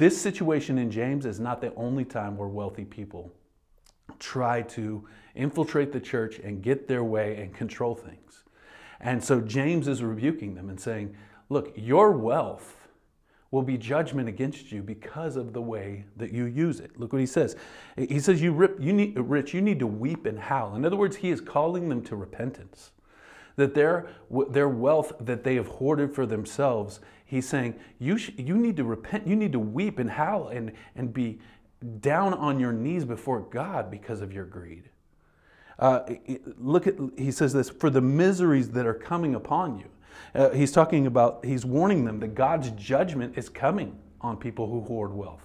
this 0.00 0.18
situation 0.18 0.78
in 0.78 0.90
James 0.90 1.26
is 1.26 1.38
not 1.38 1.60
the 1.60 1.74
only 1.74 2.06
time 2.06 2.38
where 2.38 2.48
wealthy 2.48 2.86
people 2.86 3.30
try 4.18 4.62
to 4.62 5.06
infiltrate 5.34 5.92
the 5.92 6.00
church 6.00 6.38
and 6.38 6.62
get 6.62 6.88
their 6.88 7.04
way 7.04 7.36
and 7.36 7.54
control 7.54 7.94
things. 7.94 8.44
And 8.98 9.22
so 9.22 9.42
James 9.42 9.88
is 9.88 10.02
rebuking 10.02 10.54
them 10.54 10.70
and 10.70 10.80
saying, 10.80 11.14
look, 11.50 11.74
your 11.76 12.12
wealth 12.12 12.88
will 13.50 13.60
be 13.60 13.76
judgment 13.76 14.26
against 14.26 14.72
you 14.72 14.82
because 14.82 15.36
of 15.36 15.52
the 15.52 15.60
way 15.60 16.06
that 16.16 16.32
you 16.32 16.46
use 16.46 16.80
it. 16.80 16.98
Look 16.98 17.12
what 17.12 17.20
he 17.20 17.26
says. 17.26 17.54
He 17.98 18.20
says, 18.20 18.40
"You 18.40 18.52
rip, 18.52 18.80
you 18.80 18.94
need 18.94 19.18
rich. 19.18 19.52
You 19.52 19.60
need 19.60 19.80
to 19.80 19.86
weep 19.86 20.24
and 20.24 20.38
howl." 20.38 20.76
In 20.76 20.86
other 20.86 20.96
words, 20.96 21.16
he 21.16 21.30
is 21.30 21.40
calling 21.40 21.88
them 21.88 22.00
to 22.04 22.16
repentance. 22.16 22.92
That 23.56 23.74
their 23.74 24.06
their 24.48 24.68
wealth 24.68 25.12
that 25.20 25.42
they 25.42 25.56
have 25.56 25.66
hoarded 25.66 26.14
for 26.14 26.26
themselves, 26.26 27.00
he's 27.30 27.48
saying, 27.48 27.78
you 27.98 28.18
sh- 28.18 28.32
you 28.36 28.56
need 28.56 28.76
to 28.76 28.84
repent. 28.84 29.26
You 29.26 29.36
need 29.36 29.52
to 29.52 29.60
weep 29.60 29.98
and 29.98 30.10
howl 30.10 30.48
and 30.48 30.72
and 30.96 31.14
be 31.14 31.38
down 32.00 32.34
on 32.34 32.58
your 32.58 32.72
knees 32.72 33.04
before 33.04 33.40
God 33.40 33.90
because 33.90 34.20
of 34.20 34.32
your 34.32 34.44
greed. 34.44 34.90
Uh, 35.78 36.00
look 36.58 36.86
at 36.86 36.96
he 37.16 37.30
says 37.30 37.52
this 37.52 37.70
for 37.70 37.88
the 37.88 38.00
miseries 38.00 38.70
that 38.70 38.84
are 38.84 38.94
coming 38.94 39.34
upon 39.34 39.78
you. 39.78 39.86
Uh, 40.34 40.50
he's 40.50 40.72
talking 40.72 41.06
about, 41.06 41.44
he's 41.44 41.64
warning 41.64 42.04
them 42.04 42.20
that 42.20 42.34
God's 42.34 42.70
judgment 42.72 43.38
is 43.38 43.48
coming 43.48 43.98
on 44.20 44.36
people 44.36 44.68
who 44.68 44.80
hoard 44.82 45.12
wealth. 45.12 45.44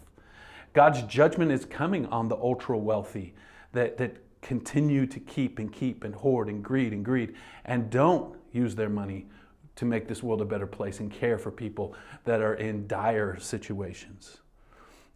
God's 0.74 1.02
judgment 1.04 1.52
is 1.52 1.66
coming 1.66 2.06
on 2.08 2.28
the 2.28 2.36
ultra 2.36 2.78
wealthy 2.78 3.34
that, 3.72 3.98
that 3.98 4.18
continue 4.42 5.06
to 5.08 5.20
keep 5.20 5.58
and 5.58 5.72
keep 5.72 6.04
and 6.04 6.14
hoard 6.14 6.50
and 6.50 6.64
greed 6.64 6.94
and 6.94 7.04
greed 7.04 7.36
and 7.64 7.90
don't 7.90 8.36
use 8.52 8.76
their 8.76 8.90
money 8.90 9.26
to 9.76 9.86
make 9.86 10.08
this 10.08 10.24
world 10.24 10.42
a 10.42 10.46
better 10.46 10.68
place 10.68 11.00
and 11.00 11.12
care 11.12 11.38
for 11.38 11.52
people 11.52 11.94
that 12.24 12.42
are 12.42 12.56
in 12.56 12.88
dire 12.88 13.38
situations. 13.40 14.38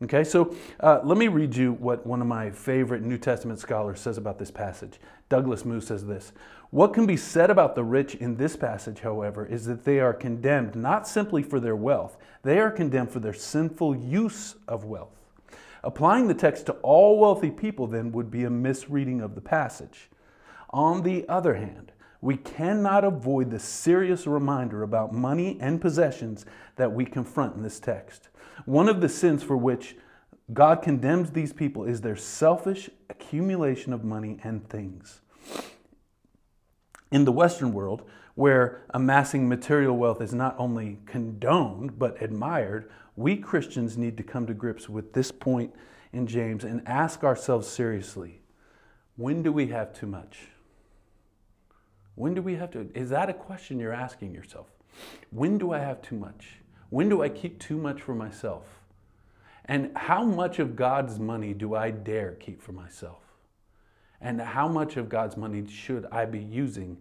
Okay, 0.02 0.24
so 0.24 0.56
uh, 0.80 1.02
let 1.04 1.18
me 1.18 1.28
read 1.28 1.54
you 1.54 1.74
what 1.74 2.08
one 2.08 2.22
of 2.22 2.28
my 2.28 2.50
favorite 2.52 3.02
New 3.02 3.18
Testament 3.18 3.60
scholars 3.60 4.00
says 4.00 4.18
about 4.18 4.40
this 4.40 4.52
passage. 4.52 4.98
Douglas 5.28 5.66
Moo 5.66 5.82
says 5.82 6.06
this 6.06 6.32
What 6.70 6.94
can 6.94 7.06
be 7.06 7.18
said 7.18 7.50
about 7.50 7.76
the 7.76 7.84
rich 7.84 8.16
in 8.16 8.38
this 8.38 8.56
passage, 8.56 9.00
however, 9.02 9.46
is 9.46 9.66
that 9.66 9.84
they 9.84 10.00
are 10.00 10.14
condemned 10.14 10.76
not 10.76 11.06
simply 11.06 11.44
for 11.44 11.60
their 11.60 11.76
wealth, 11.76 12.18
they 12.44 12.60
are 12.60 12.72
condemned 12.72 13.12
for 13.12 13.20
their 13.20 13.34
sinful 13.34 13.94
use 13.94 14.56
of 14.70 14.86
wealth. 14.86 15.20
Applying 15.84 16.28
the 16.28 16.34
text 16.34 16.66
to 16.68 16.74
all 16.82 17.20
wealthy 17.20 17.52
people 17.52 17.86
then 17.86 18.14
would 18.14 18.32
be 18.32 18.46
a 18.46 18.50
misreading 18.50 19.20
of 19.20 19.36
the 19.36 19.42
passage. 19.42 20.10
On 20.70 21.04
the 21.04 21.28
other 21.28 21.56
hand, 21.56 21.92
we 22.22 22.36
cannot 22.36 23.04
avoid 23.04 23.50
the 23.50 23.60
serious 23.60 24.28
reminder 24.28 24.84
about 24.84 25.14
money 25.14 25.58
and 25.62 25.80
possessions 25.80 26.46
that 26.76 26.92
we 26.92 27.06
confront 27.06 27.56
in 27.56 27.64
this 27.64 27.80
text. 27.80 28.30
One 28.66 28.90
of 28.90 29.02
the 29.02 29.10
sins 29.10 29.42
for 29.42 29.56
which 29.56 29.96
God 30.52 30.82
condemns 30.82 31.32
these 31.32 31.54
people 31.54 31.86
is 31.86 32.02
their 32.02 32.16
selfish 32.16 32.90
accumulation 33.10 33.94
of 33.94 34.04
money 34.04 34.40
and 34.44 34.68
things. 34.68 35.22
In 37.12 37.26
the 37.26 37.32
Western 37.32 37.74
world, 37.74 38.04
where 38.36 38.84
amassing 38.92 39.48
material 39.48 39.98
wealth 39.98 40.22
is 40.22 40.34
not 40.34 40.56
only 40.58 41.00
condoned 41.06 41.98
but 42.00 42.22
admired, 42.22 42.90
we 43.16 43.36
Christians 43.36 43.98
need 43.98 44.18
to 44.18 44.24
come 44.24 44.46
to 44.48 44.54
grips 44.54 44.88
with 44.88 45.14
this 45.14 45.32
point 45.32 45.74
in 46.12 46.26
James 46.26 46.64
and 46.64 46.82
ask 46.88 47.24
ourselves 47.24 47.68
seriously 47.68 48.42
when 49.16 49.44
do 49.44 49.52
we 49.52 49.68
have 49.68 49.94
too 49.94 50.08
much? 50.08 50.48
When 52.20 52.34
do 52.34 52.42
we 52.42 52.56
have 52.56 52.70
to? 52.72 52.90
Is 52.94 53.12
that 53.12 53.30
a 53.30 53.34
question 53.34 53.80
you're 53.80 53.94
asking 53.94 54.34
yourself? 54.34 54.68
When 55.32 55.58
do 55.58 55.72
I 55.72 55.80
have 55.80 56.02
too 56.02 56.18
much? 56.18 56.58
When 56.90 57.08
do 57.08 57.24
I 57.24 57.30
keep 57.30 57.60
too 57.60 57.78
much 57.78 58.02
for 58.02 58.14
myself? 58.14 58.66
And 59.64 59.96
how 59.96 60.26
much 60.26 60.60
of 60.60 60.76
God's 60.76 61.18
money 61.18 61.54
do 61.54 61.76
I 61.76 61.92
dare 61.92 62.34
keep 62.34 62.62
for 62.62 62.74
myself? 62.74 63.22
And 64.20 64.42
how 64.42 64.68
much 64.68 64.98
of 64.98 65.08
God's 65.08 65.38
money 65.38 65.66
should 65.70 66.08
I 66.12 66.26
be 66.26 66.40
using 66.40 66.98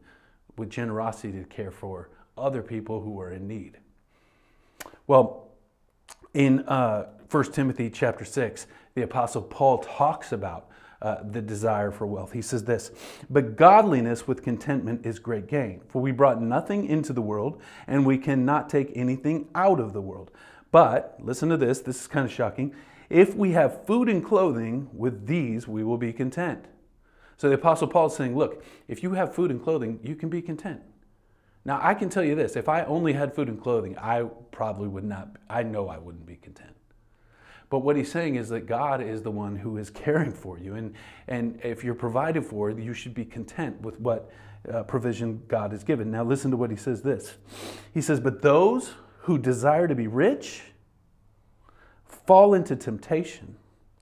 with 0.56 0.70
generosity 0.70 1.32
to 1.32 1.44
care 1.46 1.72
for 1.72 2.10
other 2.36 2.62
people 2.62 3.00
who 3.00 3.20
are 3.20 3.32
in 3.32 3.48
need? 3.48 3.78
Well, 5.08 5.48
in 6.32 6.60
uh, 6.60 7.06
1 7.28 7.44
Timothy 7.50 7.90
chapter 7.90 8.24
6, 8.24 8.68
the 8.94 9.02
Apostle 9.02 9.42
Paul 9.42 9.78
talks 9.78 10.30
about 10.30 10.68
uh, 11.00 11.22
the 11.22 11.40
desire 11.40 11.90
for 11.90 12.06
wealth. 12.06 12.32
He 12.32 12.42
says 12.42 12.64
this, 12.64 12.90
but 13.30 13.56
godliness 13.56 14.26
with 14.26 14.42
contentment 14.42 15.06
is 15.06 15.18
great 15.18 15.46
gain, 15.46 15.82
for 15.88 16.02
we 16.02 16.10
brought 16.10 16.42
nothing 16.42 16.86
into 16.86 17.12
the 17.12 17.22
world, 17.22 17.60
and 17.86 18.04
we 18.04 18.18
cannot 18.18 18.68
take 18.68 18.90
anything 18.94 19.48
out 19.54 19.80
of 19.80 19.92
the 19.92 20.00
world. 20.00 20.30
But, 20.70 21.16
listen 21.20 21.48
to 21.50 21.56
this, 21.56 21.80
this 21.80 22.00
is 22.00 22.06
kind 22.06 22.26
of 22.26 22.32
shocking. 22.32 22.74
If 23.08 23.34
we 23.34 23.52
have 23.52 23.86
food 23.86 24.08
and 24.08 24.24
clothing, 24.24 24.90
with 24.92 25.26
these 25.26 25.66
we 25.66 25.84
will 25.84 25.98
be 25.98 26.12
content. 26.12 26.66
So 27.36 27.48
the 27.48 27.54
Apostle 27.54 27.86
Paul 27.88 28.08
is 28.08 28.16
saying, 28.16 28.36
look, 28.36 28.64
if 28.88 29.02
you 29.02 29.12
have 29.12 29.34
food 29.34 29.50
and 29.50 29.62
clothing, 29.62 30.00
you 30.02 30.16
can 30.16 30.28
be 30.28 30.42
content. 30.42 30.82
Now, 31.64 31.78
I 31.82 31.94
can 31.94 32.08
tell 32.08 32.24
you 32.24 32.34
this 32.34 32.56
if 32.56 32.68
I 32.68 32.82
only 32.84 33.12
had 33.12 33.34
food 33.34 33.48
and 33.48 33.60
clothing, 33.60 33.96
I 33.98 34.24
probably 34.50 34.88
would 34.88 35.04
not, 35.04 35.36
I 35.48 35.62
know 35.62 35.88
I 35.88 35.98
wouldn't 35.98 36.26
be 36.26 36.36
content. 36.36 36.74
But 37.70 37.80
what 37.80 37.96
he's 37.96 38.10
saying 38.10 38.36
is 38.36 38.48
that 38.48 38.66
God 38.66 39.02
is 39.02 39.22
the 39.22 39.30
one 39.30 39.56
who 39.56 39.76
is 39.76 39.90
caring 39.90 40.32
for 40.32 40.58
you. 40.58 40.74
And, 40.74 40.94
and 41.26 41.60
if 41.62 41.84
you're 41.84 41.94
provided 41.94 42.44
for, 42.44 42.70
you 42.70 42.94
should 42.94 43.14
be 43.14 43.24
content 43.24 43.80
with 43.82 44.00
what 44.00 44.30
uh, 44.72 44.82
provision 44.84 45.42
God 45.48 45.72
has 45.72 45.84
given. 45.84 46.10
Now, 46.10 46.24
listen 46.24 46.50
to 46.50 46.56
what 46.56 46.70
he 46.70 46.76
says 46.76 47.02
this. 47.02 47.36
He 47.92 48.00
says, 48.00 48.20
But 48.20 48.42
those 48.42 48.94
who 49.20 49.38
desire 49.38 49.86
to 49.86 49.94
be 49.94 50.06
rich 50.06 50.62
fall 52.04 52.54
into 52.54 52.74
temptation, 52.76 53.56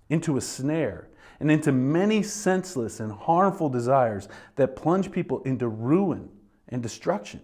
into 0.08 0.37
a 0.37 0.40
snare, 0.40 1.08
and 1.40 1.50
into 1.50 1.73
many 1.73 2.23
senseless 2.23 3.00
and 3.00 3.12
harmful 3.12 3.68
desires 3.68 4.28
that 4.54 4.76
plunge 4.76 5.11
people 5.11 5.42
into 5.42 5.68
ruin 5.68 6.28
and 6.68 6.82
destruction. 6.82 7.40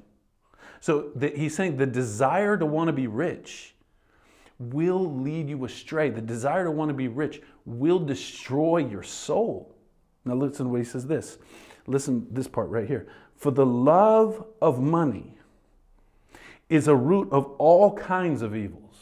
So 0.81 1.11
the, 1.14 1.29
he's 1.29 1.55
saying 1.55 1.76
the 1.76 1.87
desire 1.87 2.57
to 2.57 2.67
want 2.67 2.88
to 2.88 2.93
be 2.93 3.07
rich 3.07 3.75
will 4.71 5.14
lead 5.21 5.49
you 5.49 5.64
astray. 5.64 6.11
The 6.11 6.21
desire 6.21 6.64
to 6.64 6.71
want 6.71 6.88
to 6.88 6.95
be 6.95 7.09
rich 7.09 7.42
will 7.64 7.99
destroy 7.99 8.78
your 8.78 9.02
soul. 9.02 9.75
Now 10.25 10.35
listen 10.35 10.71
what 10.71 10.78
he 10.78 10.85
says 10.85 11.07
this. 11.07 11.38
Listen 11.87 12.26
this 12.31 12.49
part 12.49 12.69
right 12.69 12.87
here. 12.87 13.09
For 13.37 13.50
the 13.50 13.66
love 13.66 14.47
of 14.61 14.81
money 14.81 15.37
is 16.69 16.88
a 16.88 16.95
root 16.95 17.28
of 17.33 17.47
all 17.59 17.95
kinds 17.95 18.42
of 18.42 18.54
evils. 18.54 18.97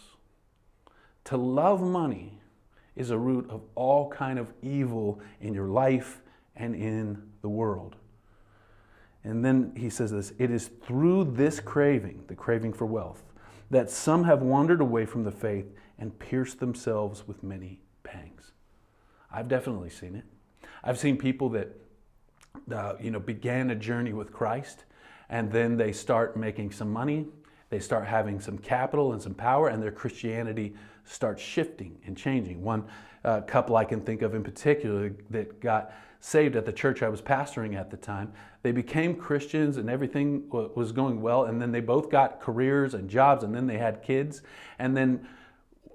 To 1.24 1.36
love 1.36 1.82
money 1.82 2.40
is 2.96 3.10
a 3.10 3.18
root 3.18 3.48
of 3.50 3.62
all 3.74 4.10
kind 4.10 4.38
of 4.38 4.52
evil 4.62 5.20
in 5.40 5.54
your 5.54 5.68
life 5.68 6.22
and 6.56 6.74
in 6.74 7.22
the 7.42 7.48
world. 7.48 7.96
And 9.24 9.44
then 9.44 9.72
he 9.76 9.90
says 9.90 10.10
this, 10.10 10.32
it 10.38 10.50
is 10.50 10.70
through 10.82 11.24
this 11.32 11.60
craving, 11.60 12.24
the 12.26 12.34
craving 12.34 12.72
for 12.72 12.86
wealth, 12.86 13.22
that 13.70 13.90
some 13.90 14.24
have 14.24 14.42
wandered 14.42 14.80
away 14.80 15.06
from 15.06 15.24
the 15.24 15.30
faith 15.30 15.66
and 15.98 16.18
pierced 16.18 16.60
themselves 16.60 17.26
with 17.26 17.42
many 17.42 17.80
pangs. 18.02 18.52
I've 19.32 19.48
definitely 19.48 19.90
seen 19.90 20.16
it. 20.16 20.24
I've 20.82 20.98
seen 20.98 21.16
people 21.16 21.50
that 21.50 21.76
uh, 22.74 22.94
you 23.00 23.10
know 23.10 23.20
began 23.20 23.70
a 23.70 23.74
journey 23.74 24.12
with 24.12 24.32
Christ 24.32 24.84
and 25.28 25.52
then 25.52 25.76
they 25.76 25.92
start 25.92 26.36
making 26.36 26.72
some 26.72 26.92
money 26.92 27.26
they 27.70 27.78
start 27.78 28.04
having 28.06 28.40
some 28.40 28.58
capital 28.58 29.12
and 29.12 29.22
some 29.22 29.34
power, 29.34 29.68
and 29.68 29.82
their 29.82 29.92
Christianity 29.92 30.74
starts 31.04 31.40
shifting 31.40 31.96
and 32.04 32.16
changing. 32.16 32.62
One 32.62 32.84
uh, 33.24 33.40
couple 33.42 33.76
I 33.76 33.84
can 33.84 34.00
think 34.00 34.22
of 34.22 34.34
in 34.34 34.42
particular 34.42 35.14
that 35.30 35.60
got 35.60 35.92
saved 36.20 36.54
at 36.54 36.66
the 36.66 36.72
church 36.72 37.02
I 37.02 37.08
was 37.08 37.20
pastoring 37.20 37.74
at 37.74 37.90
the 37.90 37.96
time, 37.96 38.32
they 38.62 38.72
became 38.72 39.14
Christians 39.16 39.78
and 39.78 39.88
everything 39.88 40.44
was 40.50 40.92
going 40.92 41.22
well, 41.22 41.44
and 41.44 41.60
then 41.60 41.72
they 41.72 41.80
both 41.80 42.10
got 42.10 42.40
careers 42.40 42.94
and 42.94 43.08
jobs, 43.08 43.42
and 43.42 43.54
then 43.54 43.66
they 43.66 43.78
had 43.78 44.02
kids. 44.02 44.42
And 44.78 44.96
then 44.96 45.26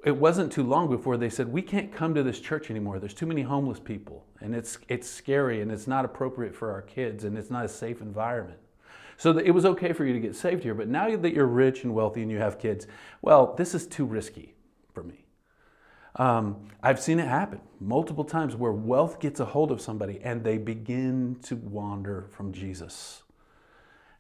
it 0.04 0.16
wasn't 0.16 0.52
too 0.52 0.64
long 0.64 0.90
before 0.90 1.18
they 1.18 1.30
said, 1.30 1.48
We 1.48 1.62
can't 1.62 1.92
come 1.92 2.14
to 2.16 2.24
this 2.24 2.40
church 2.40 2.70
anymore. 2.70 3.00
There's 3.00 3.14
too 3.14 3.26
many 3.26 3.44
homeless 3.44 3.80
people, 3.80 4.26
and 4.42 4.56
it's, 4.56 4.78
it's 4.88 5.10
scary, 5.10 5.62
and 5.62 5.72
it's 5.72 5.88
not 5.88 6.06
appropriate 6.06 6.56
for 6.56 6.72
our 6.72 6.82
kids, 6.82 7.24
and 7.24 7.38
it's 7.38 7.50
not 7.50 7.66
a 7.66 7.70
safe 7.70 8.02
environment. 8.02 8.60
So 9.18 9.38
it 9.38 9.52
was 9.52 9.66
okay 9.66 9.94
for 9.94 10.06
you 10.06 10.14
to 10.14 10.20
get 10.20 10.36
saved 10.36 10.64
here, 10.64 10.74
but 10.74 10.88
now 10.88 11.16
that 11.16 11.34
you're 11.34 11.46
rich 11.46 11.84
and 11.84 11.94
wealthy 11.94 12.22
and 12.22 12.30
you 12.30 12.38
have 12.38 12.60
kids, 12.60 12.86
well, 13.22 13.56
this 13.56 13.74
is 13.74 13.88
too 13.88 14.06
risky 14.06 14.56
for 14.94 15.04
me. 15.04 15.25
Um, 16.16 16.68
I've 16.82 17.00
seen 17.00 17.20
it 17.20 17.28
happen 17.28 17.60
multiple 17.80 18.24
times 18.24 18.56
where 18.56 18.72
wealth 18.72 19.20
gets 19.20 19.40
a 19.40 19.46
hold 19.46 19.72
of 19.72 19.82
somebody 19.82 20.20
and 20.24 20.44
they 20.44 20.58
begin 20.58 21.38
to 21.44 21.56
wander 21.56 22.28
from 22.32 22.54
Jesus. 22.54 23.24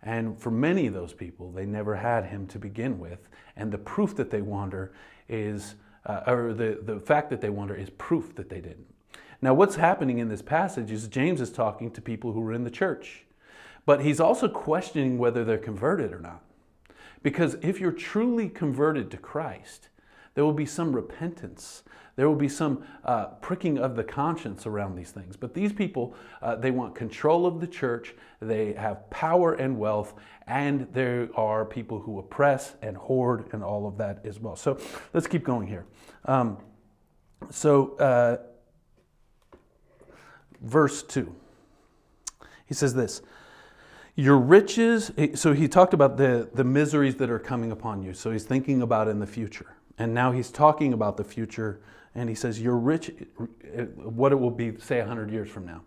And 0.03 0.39
for 0.39 0.51
many 0.51 0.87
of 0.87 0.93
those 0.93 1.13
people, 1.13 1.51
they 1.51 1.65
never 1.65 1.95
had 1.95 2.25
him 2.25 2.47
to 2.47 2.59
begin 2.59 2.99
with. 2.99 3.27
And 3.55 3.71
the 3.71 3.77
proof 3.77 4.15
that 4.17 4.29
they 4.29 4.41
wander 4.41 4.93
is, 5.27 5.75
uh, 6.05 6.21
or 6.27 6.53
the, 6.53 6.79
the 6.83 6.99
fact 6.99 7.29
that 7.31 7.41
they 7.41 7.49
wander 7.49 7.73
is 7.73 7.89
proof 7.91 8.35
that 8.35 8.49
they 8.49 8.61
didn't. 8.61 8.85
Now, 9.41 9.53
what's 9.53 9.75
happening 9.75 10.19
in 10.19 10.29
this 10.29 10.41
passage 10.41 10.91
is 10.91 11.07
James 11.07 11.41
is 11.41 11.51
talking 11.51 11.91
to 11.91 12.01
people 12.01 12.33
who 12.33 12.41
were 12.41 12.53
in 12.53 12.63
the 12.63 12.71
church. 12.71 13.25
But 13.85 14.01
he's 14.01 14.19
also 14.19 14.47
questioning 14.47 15.17
whether 15.17 15.43
they're 15.43 15.57
converted 15.57 16.11
or 16.11 16.19
not. 16.19 16.41
Because 17.23 17.55
if 17.61 17.79
you're 17.79 17.91
truly 17.91 18.49
converted 18.49 19.09
to 19.11 19.17
Christ, 19.17 19.89
There 20.35 20.43
will 20.43 20.53
be 20.53 20.65
some 20.65 20.93
repentance. 20.93 21.83
There 22.15 22.29
will 22.29 22.35
be 22.35 22.49
some 22.49 22.83
uh, 23.03 23.25
pricking 23.41 23.77
of 23.77 23.95
the 23.95 24.03
conscience 24.03 24.65
around 24.65 24.95
these 24.95 25.11
things. 25.11 25.35
But 25.35 25.53
these 25.53 25.73
people, 25.73 26.15
uh, 26.41 26.55
they 26.55 26.71
want 26.71 26.95
control 26.95 27.45
of 27.45 27.59
the 27.59 27.67
church, 27.67 28.13
they 28.41 28.73
have 28.73 29.09
power 29.09 29.53
and 29.53 29.77
wealth, 29.77 30.13
and 30.47 30.87
there 30.93 31.29
are 31.35 31.65
people 31.65 31.99
who 31.99 32.19
oppress 32.19 32.75
and 32.81 32.95
hoard 32.95 33.49
and 33.51 33.63
all 33.63 33.87
of 33.87 33.97
that 33.97 34.25
as 34.25 34.39
well. 34.39 34.55
So 34.55 34.77
let's 35.13 35.27
keep 35.27 35.43
going 35.43 35.67
here. 35.67 35.85
Um, 36.25 36.57
so, 37.49 37.95
uh, 37.97 38.37
verse 40.61 41.03
2, 41.03 41.33
he 42.65 42.73
says 42.73 42.93
this. 42.93 43.21
Your 44.15 44.37
riches, 44.37 45.11
so 45.33 45.51
he 45.51 45.67
talked 45.67 45.93
about 45.93 46.15
the, 46.15 46.49
the 46.53 46.63
miseries 46.63 47.15
that 47.17 47.29
are 47.29 47.39
coming 47.39 47.73
upon 47.73 48.01
you. 48.01 48.13
So 48.13 48.31
he's 48.31 48.45
thinking 48.45 48.81
about 48.81 49.09
in 49.09 49.19
the 49.19 49.27
future. 49.27 49.75
And 49.97 50.13
now 50.13 50.31
he's 50.31 50.51
talking 50.51 50.93
about 50.93 51.17
the 51.17 51.23
future 51.23 51.81
and 52.15 52.29
he 52.29 52.35
says, 52.35 52.61
Your 52.61 52.77
rich, 52.77 53.11
what 53.95 54.31
it 54.31 54.39
will 54.39 54.51
be, 54.51 54.79
say, 54.79 54.99
100 54.99 55.29
years 55.29 55.49
from 55.49 55.65
now. 55.65 55.83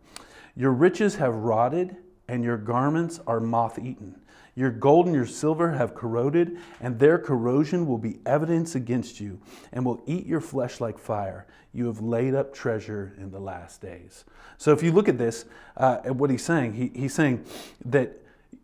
Your 0.54 0.72
riches 0.72 1.16
have 1.16 1.34
rotted, 1.34 1.96
and 2.28 2.44
your 2.44 2.58
garments 2.58 3.20
are 3.26 3.40
moth 3.40 3.78
eaten. 3.78 4.20
Your 4.54 4.70
gold 4.70 5.06
and 5.06 5.14
your 5.14 5.24
silver 5.24 5.72
have 5.72 5.94
corroded, 5.94 6.58
and 6.80 6.98
their 6.98 7.16
corrosion 7.16 7.86
will 7.86 7.96
be 7.96 8.18
evidence 8.26 8.74
against 8.74 9.20
you, 9.20 9.40
and 9.72 9.86
will 9.86 10.02
eat 10.04 10.26
your 10.26 10.40
flesh 10.40 10.80
like 10.80 10.98
fire. 10.98 11.46
You 11.72 11.86
have 11.86 12.00
laid 12.00 12.34
up 12.34 12.52
treasure 12.52 13.14
in 13.18 13.30
the 13.30 13.38
last 13.38 13.80
days. 13.80 14.24
So, 14.58 14.72
if 14.72 14.82
you 14.82 14.90
look 14.90 15.08
at 15.08 15.16
this, 15.16 15.44
uh, 15.76 15.98
at 16.04 16.16
what 16.16 16.28
he's 16.28 16.44
saying, 16.44 16.74
he, 16.74 16.90
he's 16.92 17.14
saying 17.14 17.44
that 17.84 18.18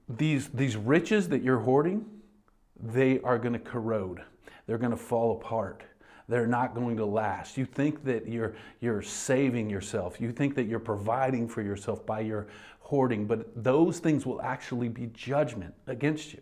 these, 0.08 0.48
these 0.48 0.76
riches 0.76 1.28
that 1.28 1.42
you're 1.42 1.60
hoarding, 1.60 2.04
they 2.82 3.20
are 3.20 3.38
going 3.38 3.52
to 3.52 3.60
corrode, 3.60 4.22
they're 4.66 4.78
going 4.78 4.90
to 4.90 4.96
fall 4.96 5.32
apart 5.32 5.84
they're 6.28 6.46
not 6.46 6.74
going 6.74 6.96
to 6.96 7.04
last. 7.04 7.58
You 7.58 7.66
think 7.66 8.04
that 8.04 8.26
you're, 8.26 8.54
you're 8.80 9.02
saving 9.02 9.68
yourself. 9.68 10.20
You 10.20 10.32
think 10.32 10.54
that 10.54 10.64
you're 10.64 10.80
providing 10.80 11.48
for 11.48 11.60
yourself 11.60 12.04
by 12.06 12.20
your 12.20 12.46
hoarding, 12.80 13.26
but 13.26 13.62
those 13.62 13.98
things 13.98 14.24
will 14.24 14.40
actually 14.40 14.88
be 14.88 15.06
judgment 15.12 15.74
against 15.86 16.32
you. 16.32 16.40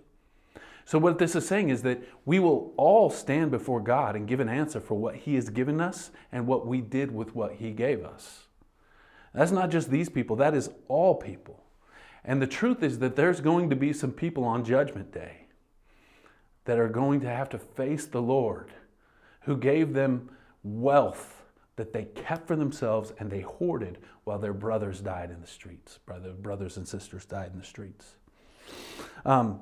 So, 0.85 0.99
what 0.99 1.19
this 1.19 1.37
is 1.37 1.47
saying 1.47 1.71
is 1.71 1.83
that 1.83 2.03
we 2.25 2.41
will 2.41 2.73
all 2.77 3.09
stand 3.09 3.53
before 3.53 3.81
God 3.81 4.17
and 4.17 4.27
give 4.27 4.41
an 4.41 4.49
answer 4.49 4.81
for 4.81 4.95
what 4.95 5.15
He 5.15 5.37
has 5.37 5.49
given 5.49 5.81
us 5.81 6.11
and 6.33 6.47
what 6.47 6.67
we 6.67 6.81
did 6.81 7.13
with 7.13 7.37
what 7.37 7.53
He 7.55 7.71
gave 7.71 8.05
us. 8.05 8.47
That's 9.33 9.53
not 9.53 9.71
just 9.71 9.91
these 9.91 10.09
people, 10.09 10.37
that 10.37 10.55
is 10.55 10.71
all 10.89 11.15
people. 11.15 11.63
And 12.25 12.43
the 12.43 12.49
truth 12.49 12.83
is 12.83 12.99
that 12.99 13.17
there's 13.17 13.41
going 13.41 13.71
to 13.71 13.77
be 13.77 13.93
some 13.93 14.13
people 14.13 14.45
on 14.45 14.65
Judgment 14.65 15.13
Day 15.13 15.42
that 16.65 16.79
are 16.79 16.89
going 16.89 17.21
to 17.21 17.29
have 17.29 17.49
to 17.51 17.59
face 17.59 18.07
the 18.07 18.23
Lord 18.23 18.73
who 19.43 19.57
gave 19.57 19.93
them 19.93 20.31
wealth 20.63 21.43
that 21.77 21.93
they 21.93 22.05
kept 22.05 22.47
for 22.47 22.57
themselves 22.57 23.13
and 23.19 23.31
they 23.31 23.41
hoarded 23.41 23.99
while 24.25 24.39
their 24.39 24.53
brothers 24.53 25.01
died 25.01 25.31
in 25.31 25.41
the 25.41 25.47
streets. 25.47 25.99
Brother, 26.07 26.33
brothers 26.33 26.77
and 26.77 26.87
sisters 26.87 27.25
died 27.25 27.51
in 27.53 27.59
the 27.59 27.65
streets. 27.65 28.15
Um, 29.25 29.61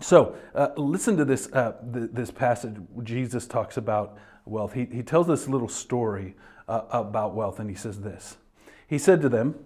so 0.00 0.36
uh, 0.54 0.68
listen 0.76 1.16
to 1.16 1.24
this, 1.24 1.50
uh, 1.52 1.72
th- 1.92 2.10
this 2.12 2.30
passage. 2.30 2.76
Jesus 3.02 3.46
talks 3.46 3.76
about 3.76 4.18
wealth. 4.44 4.72
He, 4.72 4.86
he 4.86 5.02
tells 5.02 5.26
this 5.26 5.48
little 5.48 5.68
story 5.68 6.36
uh, 6.68 6.82
about 6.90 7.34
wealth, 7.34 7.60
and 7.60 7.68
he 7.68 7.76
says 7.76 8.00
this. 8.00 8.36
He 8.86 8.98
said 8.98 9.20
to 9.22 9.28
them, 9.28 9.56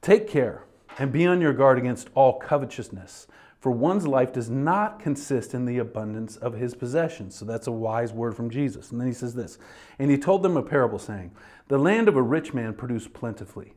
Take 0.00 0.28
care 0.28 0.64
and 0.98 1.12
be 1.12 1.26
on 1.26 1.40
your 1.40 1.52
guard 1.52 1.78
against 1.78 2.08
all 2.14 2.38
covetousness 2.38 3.26
for 3.64 3.70
one's 3.70 4.06
life 4.06 4.30
does 4.30 4.50
not 4.50 5.00
consist 5.00 5.54
in 5.54 5.64
the 5.64 5.78
abundance 5.78 6.36
of 6.36 6.52
his 6.52 6.74
possessions. 6.74 7.34
So 7.34 7.46
that's 7.46 7.66
a 7.66 7.72
wise 7.72 8.12
word 8.12 8.36
from 8.36 8.50
Jesus. 8.50 8.90
And 8.90 9.00
then 9.00 9.08
he 9.08 9.14
says 9.14 9.34
this 9.34 9.56
And 9.98 10.10
he 10.10 10.18
told 10.18 10.42
them 10.42 10.58
a 10.58 10.62
parable, 10.62 10.98
saying, 10.98 11.30
The 11.68 11.78
land 11.78 12.06
of 12.06 12.14
a 12.14 12.20
rich 12.20 12.52
man 12.52 12.74
produced 12.74 13.14
plentifully. 13.14 13.72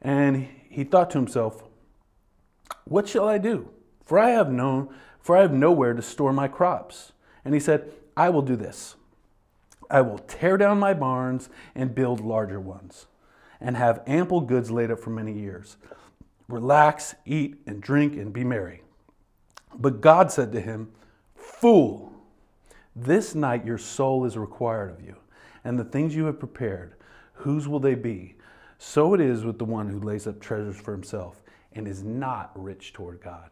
And 0.00 0.48
he 0.70 0.82
thought 0.82 1.10
to 1.10 1.18
himself, 1.18 1.62
What 2.86 3.06
shall 3.06 3.28
I 3.28 3.36
do? 3.36 3.68
For 4.02 4.18
I 4.18 4.30
have 4.30 4.50
known, 4.50 4.88
for 5.20 5.36
I 5.36 5.42
have 5.42 5.52
nowhere 5.52 5.92
to 5.92 6.00
store 6.00 6.32
my 6.32 6.48
crops. 6.48 7.12
And 7.44 7.52
he 7.52 7.60
said, 7.60 7.92
I 8.16 8.30
will 8.30 8.40
do 8.40 8.56
this. 8.56 8.96
I 9.90 10.00
will 10.00 10.20
tear 10.20 10.56
down 10.56 10.78
my 10.78 10.94
barns 10.94 11.50
and 11.74 11.94
build 11.94 12.22
larger 12.22 12.60
ones, 12.60 13.08
and 13.60 13.76
have 13.76 14.02
ample 14.06 14.40
goods 14.40 14.70
laid 14.70 14.90
up 14.90 15.00
for 15.00 15.10
many 15.10 15.34
years. 15.34 15.76
Relax, 16.48 17.14
eat, 17.26 17.56
and 17.66 17.82
drink, 17.82 18.14
and 18.14 18.32
be 18.32 18.42
merry. 18.42 18.84
But 19.74 20.00
God 20.00 20.30
said 20.32 20.52
to 20.52 20.60
him, 20.60 20.90
Fool, 21.34 22.12
this 22.94 23.34
night 23.34 23.64
your 23.64 23.78
soul 23.78 24.24
is 24.24 24.36
required 24.36 24.90
of 24.90 25.04
you, 25.04 25.16
and 25.64 25.78
the 25.78 25.84
things 25.84 26.14
you 26.14 26.26
have 26.26 26.38
prepared, 26.38 26.94
whose 27.32 27.68
will 27.68 27.80
they 27.80 27.94
be? 27.94 28.36
So 28.78 29.14
it 29.14 29.20
is 29.20 29.44
with 29.44 29.58
the 29.58 29.64
one 29.64 29.88
who 29.88 30.00
lays 30.00 30.26
up 30.26 30.40
treasures 30.40 30.76
for 30.76 30.92
himself 30.92 31.42
and 31.72 31.86
is 31.86 32.02
not 32.02 32.50
rich 32.54 32.92
toward 32.92 33.20
God. 33.20 33.50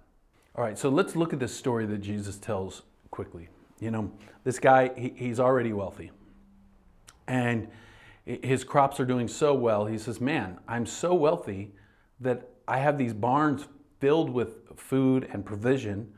All 0.54 0.64
right, 0.64 0.78
so 0.78 0.88
let's 0.88 1.16
look 1.16 1.32
at 1.32 1.40
this 1.40 1.54
story 1.54 1.84
that 1.86 1.98
Jesus 1.98 2.38
tells 2.38 2.82
quickly. 3.10 3.48
You 3.78 3.90
know, 3.90 4.10
this 4.44 4.58
guy, 4.58 4.90
he, 4.96 5.12
he's 5.14 5.38
already 5.38 5.72
wealthy. 5.72 6.10
And 7.26 7.68
his 8.24 8.64
crops 8.64 8.98
are 8.98 9.04
doing 9.04 9.28
so 9.28 9.54
well. 9.54 9.86
He 9.86 9.98
says, 9.98 10.20
Man, 10.20 10.58
I'm 10.66 10.86
so 10.86 11.14
wealthy 11.14 11.72
that 12.20 12.48
I 12.66 12.78
have 12.78 12.98
these 12.98 13.12
barns 13.12 13.68
filled 14.00 14.30
with 14.30 14.65
food 14.78 15.28
and 15.32 15.44
provision, 15.44 16.12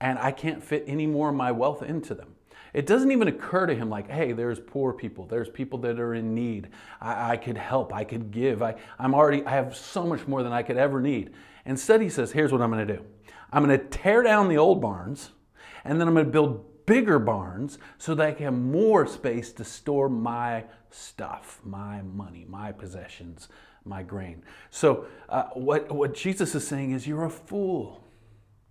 and 0.00 0.18
I 0.18 0.32
can't 0.32 0.62
fit 0.62 0.84
any 0.86 1.06
more 1.06 1.30
of 1.30 1.34
my 1.34 1.52
wealth 1.52 1.82
into 1.82 2.14
them. 2.14 2.34
It 2.72 2.86
doesn't 2.86 3.12
even 3.12 3.28
occur 3.28 3.66
to 3.66 3.74
him 3.74 3.88
like, 3.88 4.10
hey, 4.10 4.32
there's 4.32 4.58
poor 4.58 4.92
people, 4.92 5.26
there's 5.26 5.48
people 5.48 5.78
that 5.80 6.00
are 6.00 6.14
in 6.14 6.34
need. 6.34 6.70
I, 7.00 7.32
I 7.32 7.36
could 7.36 7.56
help, 7.56 7.94
I 7.94 8.02
could 8.02 8.32
give. 8.32 8.62
I, 8.62 8.74
I'm 8.98 9.14
already, 9.14 9.44
I 9.46 9.50
have 9.50 9.76
so 9.76 10.04
much 10.04 10.26
more 10.26 10.42
than 10.42 10.52
I 10.52 10.62
could 10.62 10.76
ever 10.76 11.00
need. 11.00 11.30
Instead, 11.64 12.00
he 12.00 12.08
says, 12.08 12.32
here's 12.32 12.50
what 12.52 12.60
I'm 12.60 12.70
gonna 12.70 12.84
do. 12.84 13.04
I'm 13.52 13.62
gonna 13.62 13.78
tear 13.78 14.22
down 14.22 14.48
the 14.48 14.58
old 14.58 14.80
barns, 14.80 15.30
and 15.84 16.00
then 16.00 16.08
I'm 16.08 16.14
gonna 16.14 16.28
build 16.28 16.86
bigger 16.86 17.18
barns 17.18 17.78
so 17.96 18.14
that 18.14 18.26
I 18.26 18.32
can 18.32 18.44
have 18.44 18.54
more 18.54 19.06
space 19.06 19.52
to 19.52 19.64
store 19.64 20.08
my 20.08 20.64
stuff, 20.90 21.60
my 21.64 22.02
money, 22.02 22.44
my 22.48 22.72
possessions, 22.72 23.48
my 23.84 24.02
grain. 24.02 24.42
So, 24.70 25.06
uh, 25.28 25.44
what, 25.54 25.90
what 25.92 26.14
Jesus 26.14 26.54
is 26.54 26.66
saying 26.66 26.92
is, 26.92 27.06
you're 27.06 27.24
a 27.24 27.30
fool. 27.30 28.02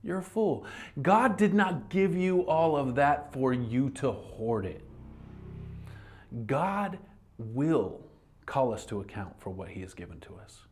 You're 0.02 0.20
a 0.20 0.24
fool. 0.24 0.66
God 1.02 1.38
did 1.38 1.54
not 1.54 1.90
give 1.90 2.16
you 2.16 2.42
all 2.48 2.76
of 2.76 2.96
that 2.96 3.32
for 3.32 3.54
you 3.54 3.90
to 3.92 4.12
hoard 4.12 4.66
it. 4.66 4.84
God 6.46 6.98
will 7.38 8.02
call 8.46 8.74
us 8.74 8.86
to 8.88 9.00
account 9.00 9.40
for 9.40 9.50
what 9.50 9.70
He 9.70 9.82
has 9.82 9.94
given 9.94 10.20
to 10.22 10.36
us. 10.36 10.64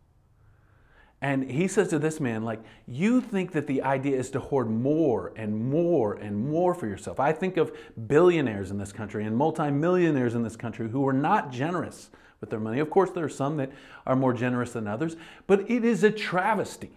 And 1.23 1.49
he 1.51 1.67
says 1.67 1.89
to 1.89 1.99
this 1.99 2.19
man, 2.19 2.43
like, 2.43 2.62
you 2.88 3.21
think 3.21 3.51
that 3.51 3.67
the 3.67 3.84
idea 3.84 4.17
is 4.17 4.32
to 4.32 4.39
hoard 4.39 4.71
more 4.71 5.32
and 5.36 5.56
more 5.69 6.15
and 6.15 6.49
more 6.49 6.73
for 6.73 6.88
yourself. 6.88 7.19
I 7.19 7.32
think 7.32 7.58
of 7.58 7.71
billionaires 8.08 8.71
in 8.71 8.80
this 8.80 8.91
country 8.91 9.25
and 9.25 9.38
multimillionaires 9.38 10.34
in 10.34 10.41
this 10.41 10.56
country 10.56 10.89
who 10.89 11.08
are 11.08 11.13
not 11.13 11.51
generous 11.51 12.10
with 12.41 12.49
their 12.49 12.60
money. 12.60 12.80
Of 12.80 12.89
course, 12.89 13.12
there 13.12 13.23
are 13.23 13.30
some 13.30 13.58
that 13.58 13.71
are 14.06 14.15
more 14.15 14.34
generous 14.34 14.73
than 14.73 14.88
others, 14.88 15.15
but 15.47 15.69
it 15.69 15.86
is 15.86 16.04
a 16.04 16.12
travesty 16.12 16.91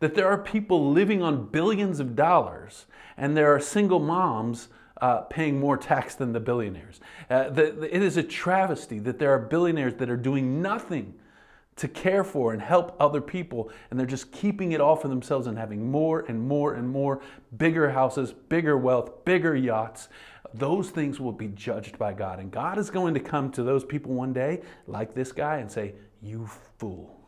that 0.00 0.14
there 0.14 0.26
are 0.26 0.38
people 0.38 0.90
living 0.90 1.22
on 1.22 1.46
billions 1.46 2.00
of 2.00 2.16
dollars 2.16 2.86
and 3.16 3.36
there 3.36 3.54
are 3.54 3.60
single 3.60 4.00
moms 4.00 4.68
uh, 5.00 5.22
paying 5.22 5.58
more 5.60 5.76
tax 5.76 6.14
than 6.14 6.32
the 6.32 6.40
billionaires. 6.40 7.00
Uh, 7.28 7.48
the, 7.50 7.72
the, 7.72 7.96
it 7.96 8.02
is 8.02 8.16
a 8.16 8.22
travesty 8.22 8.98
that 8.98 9.18
there 9.18 9.32
are 9.32 9.38
billionaires 9.38 9.94
that 9.94 10.10
are 10.10 10.16
doing 10.16 10.60
nothing 10.60 11.14
to 11.76 11.88
care 11.88 12.24
for 12.24 12.52
and 12.52 12.60
help 12.60 12.94
other 13.00 13.20
people, 13.20 13.70
and 13.90 13.98
they're 13.98 14.06
just 14.06 14.30
keeping 14.32 14.72
it 14.72 14.80
all 14.80 14.96
for 14.96 15.08
themselves 15.08 15.46
and 15.46 15.56
having 15.56 15.90
more 15.90 16.26
and 16.28 16.38
more 16.40 16.74
and 16.74 16.88
more 16.88 17.22
bigger 17.56 17.90
houses, 17.90 18.34
bigger 18.50 18.76
wealth, 18.76 19.24
bigger 19.24 19.56
yachts, 19.56 20.08
those 20.54 20.90
things 20.90 21.20
will 21.20 21.32
be 21.32 21.48
judged 21.48 21.98
by 21.98 22.12
God. 22.12 22.38
And 22.38 22.50
God 22.50 22.78
is 22.78 22.90
going 22.90 23.14
to 23.14 23.20
come 23.20 23.50
to 23.52 23.62
those 23.62 23.84
people 23.84 24.12
one 24.12 24.32
day, 24.32 24.62
like 24.86 25.14
this 25.14 25.32
guy, 25.32 25.58
and 25.58 25.70
say, 25.70 25.94
You 26.22 26.48
fool. 26.78 27.20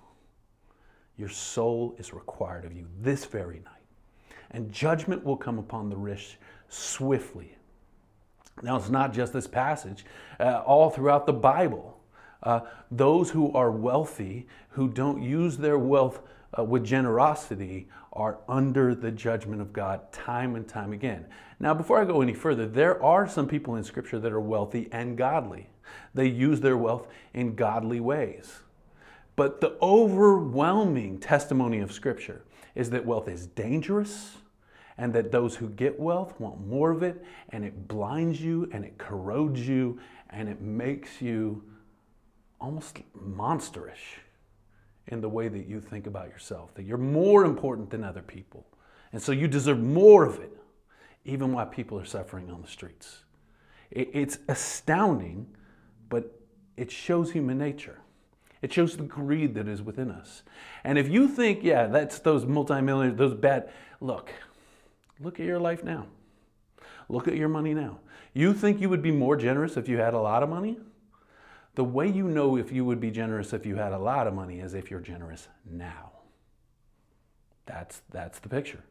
Your 1.17 1.29
soul 1.29 1.95
is 1.99 2.13
required 2.13 2.65
of 2.65 2.73
you 2.73 2.89
this 3.01 3.25
very 3.25 3.61
night. 3.61 3.75
And 4.51 4.73
judgment 4.73 5.25
will 5.25 5.37
come 5.37 5.59
upon 5.59 5.89
the 5.89 5.97
rich 5.97 6.39
swiftly. 6.69 7.57
Now, 8.63 8.77
it's 8.77 8.91
not 8.91 9.13
just 9.13 9.33
this 9.33 9.47
passage, 9.47 10.05
uh, 10.39 10.63
all 10.67 10.91
throughout 10.91 11.27
the 11.27 11.33
Bible. 11.33 11.99
Uh, 12.43 12.61
those 12.91 13.31
who 13.31 13.53
are 13.53 13.71
wealthy, 13.71 14.47
who 14.71 14.89
don't 14.89 15.23
use 15.23 15.57
their 15.57 15.79
wealth 15.79 16.21
uh, 16.59 16.65
with 16.65 16.85
generosity, 16.85 17.89
are 18.13 18.39
under 18.49 18.95
the 18.95 19.11
judgment 19.11 19.61
of 19.61 19.73
God 19.73 20.13
time 20.13 20.55
and 20.55 20.69
time 20.69 20.93
again. 20.93 21.27
Now, 21.59 21.73
before 21.75 22.01
I 22.01 22.05
go 22.05 22.21
any 22.21 22.35
further, 22.35 22.67
there 22.67 23.03
are 23.03 23.27
some 23.29 23.49
people 23.49 23.77
in 23.77 23.85
Scripture 23.85 24.19
that 24.19 24.33
are 24.33 24.41
wealthy 24.41 24.89
and 24.93 25.17
godly. 25.17 25.69
They 26.15 26.27
use 26.27 26.61
their 26.61 26.77
wealth 26.77 27.09
in 27.33 27.55
godly 27.55 28.01
ways. 28.01 28.61
But 29.35 29.61
the 29.61 29.77
overwhelming 29.81 31.19
testimony 31.19 31.81
of 31.81 31.91
Scripture 31.93 32.43
is 32.75 32.91
that 32.91 33.07
wealth 33.07 33.29
is 33.29 33.47
dangerous 33.47 34.37
and 34.99 35.15
that 35.15 35.33
those 35.33 35.57
who 35.57 35.69
get 35.71 35.99
wealth 35.99 36.39
want 36.39 36.67
more 36.67 36.91
of 36.91 37.03
it, 37.03 37.25
and 37.49 37.65
it 37.65 37.89
blinds 37.89 38.41
you 38.43 38.69
and 38.73 38.85
it 38.85 38.99
corrodes 38.99 39.67
you 39.67 39.99
and 40.29 40.49
it 40.49 40.61
makes 40.61 41.23
you 41.23 41.63
almost 42.61 42.99
monsterish 43.17 44.21
in 45.09 45.21
the 45.21 45.29
way 45.29 45.49
that 45.49 45.67
you 45.67 45.81
think 45.81 46.07
about 46.07 46.29
yourself, 46.29 46.75
that 46.75 46.85
you're 46.85 46.99
more 46.99 47.45
important 47.45 47.91
than 47.91 48.05
other 48.05 48.23
people. 48.23 48.67
And 49.13 49.21
so 49.21 49.33
you 49.33 49.49
deserve 49.49 49.81
more 49.81 50.25
of 50.25 50.41
it, 50.41 50.57
even 51.25 51.53
while 51.53 51.67
people 51.67 51.99
are 51.99 52.05
suffering 52.05 52.51
on 52.51 52.63
the 52.63 52.69
streets. 52.69 53.25
It's 53.91 54.39
astounding, 54.49 55.47
but 56.09 56.41
it 56.77 56.91
shows 56.91 57.33
human 57.33 57.59
nature. 57.59 58.01
It 58.63 58.73
shows 58.73 58.97
the 58.97 59.03
greed 59.03 59.55
that 59.55 59.69
is 59.69 59.83
within 59.83 60.11
us. 60.11 60.45
And 60.85 60.97
if 60.97 61.09
you 61.09 61.29
think, 61.29 61.63
yeah, 61.63 61.89
that's 61.89 62.21
those 62.21 62.47
multimillionaires, 62.47 63.19
those 63.19 63.35
bad, 63.35 63.71
look, 64.01 64.31
look 65.21 65.41
at 65.41 65.47
your 65.47 65.59
life 65.59 65.85
now. 65.85 66.07
Look 67.09 67.29
at 67.29 67.37
your 67.37 67.49
money 67.49 67.75
now. 67.75 67.99
You 68.33 68.55
think 68.55 68.81
you 68.81 68.89
would 68.89 69.03
be 69.03 69.11
more 69.11 69.37
generous 69.37 69.77
if 69.77 69.89
you 69.89 69.99
had 69.99 70.15
a 70.15 70.21
lot 70.21 70.43
of 70.43 70.49
money? 70.49 70.79
The 71.75 71.85
way 71.85 72.09
you 72.09 72.29
know 72.29 72.57
if 72.57 72.71
you 72.71 72.85
would 72.85 73.01
be 73.01 73.11
generous 73.11 73.53
if 73.53 73.65
you 73.65 73.77
had 73.77 73.93
a 73.93 73.99
lot 73.99 74.27
of 74.27 74.35
money 74.35 74.61
is 74.61 74.75
if 74.75 74.91
you're 74.91 75.01
generous 75.01 75.49
now. 75.71 76.13
That's, 77.67 78.03
that's 78.11 78.39
the 78.41 78.49
picture. 78.49 78.85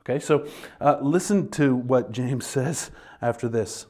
Okay, 0.00 0.18
so 0.18 0.46
uh, 0.80 0.98
listen 1.00 1.48
to 1.50 1.74
what 1.74 2.12
James 2.12 2.46
says 2.58 2.90
after 3.20 3.48
this. 3.48 3.86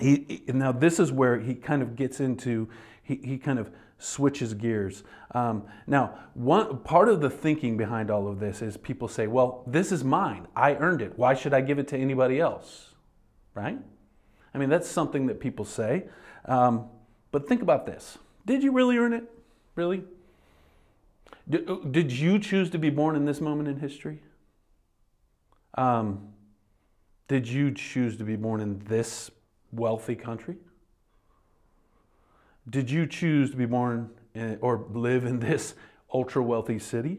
He, 0.00 0.42
he, 0.46 0.52
now, 0.52 0.72
this 0.72 0.98
is 0.98 1.12
where 1.12 1.38
he 1.38 1.54
kind 1.54 1.82
of 1.82 1.96
gets 1.96 2.20
into, 2.20 2.68
he, 3.02 3.16
he 3.16 3.38
kind 3.38 3.58
of 3.58 3.70
switches 3.98 4.54
gears. 4.54 5.02
Um, 5.32 5.64
now, 5.86 6.18
one 6.34 6.78
part 6.78 7.08
of 7.08 7.20
the 7.20 7.28
thinking 7.28 7.76
behind 7.76 8.10
all 8.10 8.28
of 8.28 8.38
this 8.40 8.62
is 8.62 8.76
people 8.76 9.08
say, 9.08 9.26
well, 9.26 9.64
this 9.66 9.92
is 9.92 10.04
mine. 10.04 10.46
I 10.54 10.74
earned 10.76 11.02
it. 11.02 11.18
Why 11.18 11.34
should 11.34 11.52
I 11.52 11.60
give 11.60 11.78
it 11.78 11.88
to 11.88 11.98
anybody 11.98 12.40
else? 12.40 12.94
Right? 13.54 13.78
I 14.54 14.58
mean, 14.58 14.68
that's 14.68 14.88
something 14.88 15.26
that 15.26 15.40
people 15.40 15.64
say. 15.64 16.04
Um, 16.44 16.88
but 17.38 17.46
think 17.46 17.62
about 17.62 17.86
this 17.86 18.18
Did 18.46 18.64
you 18.64 18.72
really 18.72 18.96
earn 18.96 19.12
it? 19.12 19.22
Really? 19.76 20.02
Did, 21.48 21.70
uh, 21.70 21.76
did 21.88 22.10
you 22.10 22.40
choose 22.40 22.68
to 22.70 22.78
be 22.78 22.90
born 22.90 23.14
in 23.14 23.26
this 23.26 23.40
moment 23.40 23.68
in 23.68 23.78
history? 23.78 24.22
Um, 25.74 26.30
did 27.28 27.46
you 27.46 27.70
choose 27.70 28.16
to 28.16 28.24
be 28.24 28.34
born 28.34 28.60
in 28.60 28.80
this 28.80 29.30
wealthy 29.70 30.16
country? 30.16 30.56
Did 32.68 32.90
you 32.90 33.06
choose 33.06 33.52
to 33.52 33.56
be 33.56 33.66
born 33.66 34.10
in, 34.34 34.58
or 34.60 34.84
live 34.90 35.24
in 35.24 35.38
this 35.38 35.74
ultra 36.12 36.42
wealthy 36.42 36.80
city? 36.80 37.18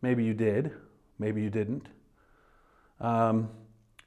Maybe 0.00 0.22
you 0.22 0.34
did, 0.34 0.70
maybe 1.18 1.42
you 1.42 1.50
didn't. 1.50 1.88
Um, 3.00 3.50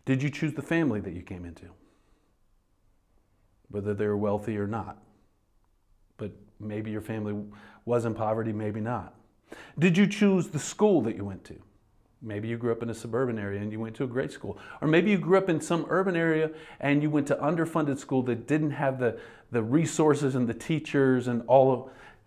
did 0.06 0.24
you 0.24 0.30
choose 0.30 0.54
the 0.54 0.62
family 0.62 1.02
that 1.02 1.14
you 1.14 1.22
came 1.22 1.44
into? 1.44 1.66
Whether 3.68 3.94
they 3.94 4.08
were 4.08 4.16
wealthy 4.16 4.58
or 4.58 4.68
not. 4.68 5.04
But 6.18 6.32
maybe 6.60 6.92
your 6.92 7.02
family 7.02 7.36
was 7.86 8.06
in 8.06 8.14
poverty, 8.14 8.52
maybe 8.52 8.82
not. 8.82 9.16
Did 9.80 9.98
you 9.98 10.08
choose 10.08 10.50
the 10.50 10.60
school 10.60 11.02
that 11.04 11.16
you 11.16 11.24
went 11.24 11.44
to? 11.46 11.56
Maybe 12.22 12.48
you 12.48 12.58
grew 12.58 12.72
up 12.72 12.82
in 12.82 12.90
a 12.90 12.96
suburban 12.96 13.38
area 13.38 13.62
and 13.62 13.72
you 13.72 13.80
went 13.80 13.96
to 13.98 14.04
a 14.04 14.08
great 14.08 14.32
school. 14.32 14.58
Or 14.82 14.88
maybe 14.88 15.12
you 15.12 15.20
grew 15.20 15.38
up 15.38 15.50
in 15.50 15.62
some 15.62 15.86
urban 15.90 16.16
area 16.16 16.50
and 16.80 17.02
you 17.04 17.10
went 17.10 17.28
to 17.28 17.36
underfunded 17.36 18.00
school 18.00 18.24
that 18.24 18.48
didn't 18.48 18.72
have 18.72 19.00
the, 19.00 19.20
the 19.52 19.62
resources 19.62 20.36
and 20.36 20.48
the 20.48 20.54
teachers 20.54 21.28
and 21.28 21.44
all 21.48 21.72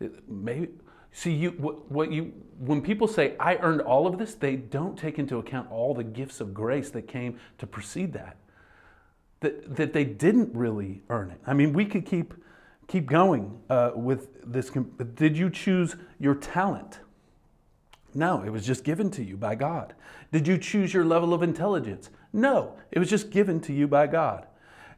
of 0.00 0.11
maybe 0.29 0.68
see 1.12 1.33
you 1.33 1.50
what 1.50 2.11
you 2.11 2.33
when 2.59 2.81
people 2.81 3.09
say 3.09 3.35
I 3.40 3.57
earned 3.57 3.81
all 3.81 4.07
of 4.07 4.18
this, 4.18 4.35
they 4.35 4.57
don't 4.57 4.98
take 4.98 5.18
into 5.18 5.38
account 5.38 5.70
all 5.70 5.92
the 5.92 6.05
gifts 6.05 6.40
of 6.40 6.55
grace 6.55 6.90
that 6.90 7.09
came 7.09 7.38
to 7.59 7.66
precede 7.66 8.12
that. 8.12 8.37
That, 9.40 9.76
that 9.76 9.92
they 9.94 10.05
didn't 10.05 10.55
really 10.55 11.03
earn 11.09 11.31
it. 11.31 11.40
I 11.46 11.55
mean, 11.55 11.72
we 11.72 11.87
could 11.87 12.05
keep 12.05 12.35
keep 12.90 13.07
going 13.07 13.57
uh, 13.70 13.92
with 13.94 14.29
this. 14.44 14.70
Did 15.14 15.37
you 15.37 15.48
choose 15.48 15.94
your 16.18 16.35
talent? 16.35 16.98
No, 18.14 18.42
it 18.42 18.50
was 18.50 18.66
just 18.66 18.83
given 18.83 19.11
to 19.12 19.22
you 19.22 19.37
by 19.37 19.55
God. 19.55 19.94
Did 20.33 20.48
you 20.48 20.59
choose 20.59 20.92
your 20.92 21.05
level 21.05 21.33
of 21.33 21.42
intelligence? 21.42 22.11
No, 22.33 22.76
it 22.90 22.98
was 22.98 23.09
just 23.09 23.31
given 23.31 23.61
to 23.61 23.72
you 23.72 23.87
by 23.87 24.09
God. 24.09 24.46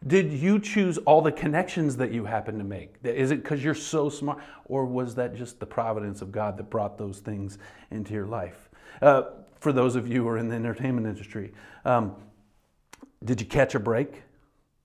Did 0.07 0.33
you 0.33 0.59
choose 0.59 0.96
all 0.98 1.20
the 1.20 1.31
connections 1.31 1.96
that 1.98 2.12
you 2.12 2.24
happen 2.24 2.57
to 2.59 2.64
make? 2.64 2.96
Is 3.05 3.31
it 3.31 3.42
because 3.42 3.62
you're 3.62 3.74
so 3.74 4.09
smart? 4.09 4.38
Or 4.64 4.87
was 4.87 5.14
that 5.16 5.37
just 5.37 5.61
the 5.61 5.66
providence 5.66 6.22
of 6.22 6.33
God 6.33 6.57
that 6.57 6.70
brought 6.70 6.96
those 6.96 7.18
things 7.18 7.59
into 7.90 8.14
your 8.14 8.26
life? 8.26 8.70
Uh, 9.02 9.24
for 9.61 9.70
those 9.70 9.96
of 9.96 10.09
you 10.09 10.22
who 10.22 10.28
are 10.28 10.38
in 10.38 10.48
the 10.48 10.57
entertainment 10.57 11.07
industry, 11.07 11.52
um, 11.85 12.16
did 13.22 13.40
you 13.40 13.46
catch 13.46 13.74
a 13.74 13.78
break? 13.78 14.22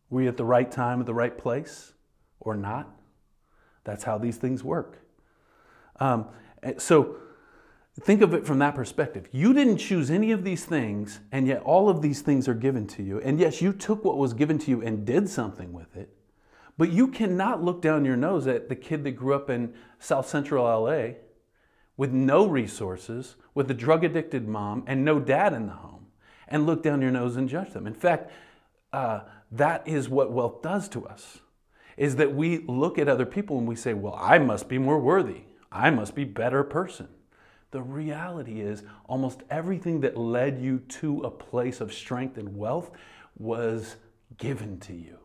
Were 0.09 0.23
you 0.23 0.27
at 0.27 0.37
the 0.37 0.45
right 0.45 0.69
time 0.69 0.99
at 0.99 1.05
the 1.05 1.13
right 1.13 1.35
place 1.35 1.93
or 2.41 2.55
not? 2.55 2.96
That's 3.87 4.03
how 4.03 4.19
these 4.19 4.37
things 4.37 4.63
work. 4.63 4.99
Um, 5.99 6.27
so, 6.77 7.17
Think 7.99 8.21
of 8.21 8.35
it 8.35 8.45
from 8.45 8.59
that 8.59 8.75
perspective. 8.75 9.27
You 9.31 9.53
didn't 9.53 9.77
choose 9.77 10.11
any 10.11 10.31
of 10.31 10.43
these 10.43 10.65
things, 10.65 11.19
and 11.31 11.47
yet 11.47 11.63
all 11.63 11.89
of 11.89 12.03
these 12.03 12.21
things 12.21 12.47
are 12.47 12.53
given 12.53 12.85
to 12.89 13.01
you. 13.01 13.19
And 13.21 13.39
yes, 13.39 13.59
you 13.59 13.73
took 13.73 14.05
what 14.05 14.17
was 14.17 14.33
given 14.33 14.59
to 14.59 14.69
you 14.69 14.81
and 14.83 15.03
did 15.03 15.27
something 15.27 15.73
with 15.73 15.97
it. 15.97 16.13
But 16.77 16.91
you 16.91 17.07
cannot 17.07 17.63
look 17.63 17.81
down 17.81 18.05
your 18.05 18.15
nose 18.15 18.45
at 18.45 18.69
the 18.69 18.75
kid 18.75 19.03
that 19.03 19.11
grew 19.11 19.33
up 19.33 19.49
in 19.49 19.73
South 19.97 20.29
Central 20.29 20.65
LA 20.65 21.13
with 21.97 22.11
no 22.11 22.45
resources, 22.45 23.35
with 23.55 23.71
a 23.71 23.73
drug 23.73 24.03
addicted 24.03 24.47
mom, 24.47 24.83
and 24.85 25.03
no 25.03 25.19
dad 25.19 25.53
in 25.53 25.65
the 25.65 25.73
home, 25.73 26.05
and 26.47 26.67
look 26.67 26.83
down 26.83 27.01
your 27.01 27.09
nose 27.09 27.35
and 27.35 27.49
judge 27.49 27.73
them. 27.73 27.87
In 27.87 27.95
fact, 27.95 28.31
uh, 28.93 29.21
that 29.51 29.87
is 29.87 30.07
what 30.07 30.31
wealth 30.31 30.61
does 30.61 30.87
to 30.89 31.07
us 31.07 31.39
is 31.97 32.15
that 32.17 32.33
we 32.33 32.59
look 32.59 32.97
at 32.97 33.09
other 33.09 33.25
people 33.25 33.57
and 33.57 33.67
we 33.67 33.75
say, 33.75 33.93
well, 33.93 34.17
I 34.17 34.37
must 34.37 34.69
be 34.69 34.77
more 34.77 34.99
worthy. 34.99 35.41
I 35.71 35.89
must 35.89 36.15
be 36.15 36.23
better 36.23 36.63
person. 36.63 37.09
The 37.71 37.81
reality 37.81 38.61
is, 38.61 38.83
almost 39.09 39.41
everything 39.49 39.99
that 40.01 40.15
led 40.15 40.61
you 40.61 40.79
to 40.79 41.21
a 41.21 41.31
place 41.31 41.81
of 41.81 41.91
strength 41.91 42.37
and 42.37 42.55
wealth 42.55 42.91
was 43.37 43.97
given 44.37 44.79
to 44.81 44.93
you. 44.93 45.17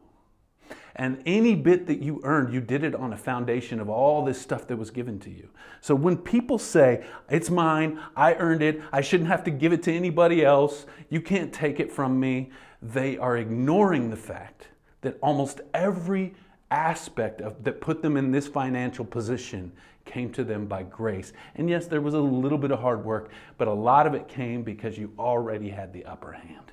And 0.96 1.22
any 1.24 1.54
bit 1.54 1.86
that 1.86 2.02
you 2.02 2.20
earned, 2.24 2.52
you 2.52 2.60
did 2.60 2.84
it 2.84 2.94
on 2.94 3.12
a 3.12 3.16
foundation 3.16 3.80
of 3.80 3.88
all 3.88 4.24
this 4.24 4.40
stuff 4.40 4.66
that 4.66 4.76
was 4.76 4.90
given 4.90 5.18
to 5.20 5.30
you. 5.30 5.48
So 5.80 5.94
when 5.94 6.16
people 6.16 6.58
say, 6.58 7.04
it's 7.30 7.48
mine, 7.48 8.00
I 8.16 8.34
earned 8.34 8.62
it, 8.62 8.82
I 8.92 9.00
shouldn't 9.00 9.28
have 9.28 9.44
to 9.44 9.50
give 9.50 9.72
it 9.72 9.82
to 9.84 9.92
anybody 9.92 10.44
else, 10.44 10.84
you 11.08 11.20
can't 11.20 11.52
take 11.52 11.80
it 11.80 11.90
from 11.90 12.18
me, 12.20 12.50
they 12.82 13.16
are 13.16 13.36
ignoring 13.36 14.10
the 14.10 14.16
fact 14.16 14.68
that 15.00 15.18
almost 15.22 15.60
every 15.72 16.34
aspect 16.72 17.40
of, 17.40 17.62
that 17.64 17.80
put 17.80 18.02
them 18.02 18.16
in 18.16 18.30
this 18.30 18.48
financial 18.48 19.04
position 19.04 19.72
came 20.04 20.32
to 20.32 20.42
them 20.42 20.66
by 20.66 20.82
grace. 20.82 21.32
And 21.54 21.68
yes, 21.68 21.86
there 21.86 22.00
was 22.00 22.14
a 22.14 22.20
little 22.20 22.58
bit 22.58 22.70
of 22.70 22.80
hard 22.80 23.04
work, 23.04 23.30
but 23.58 23.68
a 23.68 23.72
lot 23.72 24.06
of 24.06 24.14
it 24.14 24.26
came 24.26 24.62
because 24.62 24.98
you 24.98 25.12
already 25.18 25.68
had 25.68 25.92
the 25.92 26.04
upper 26.06 26.32
hand. 26.32 26.72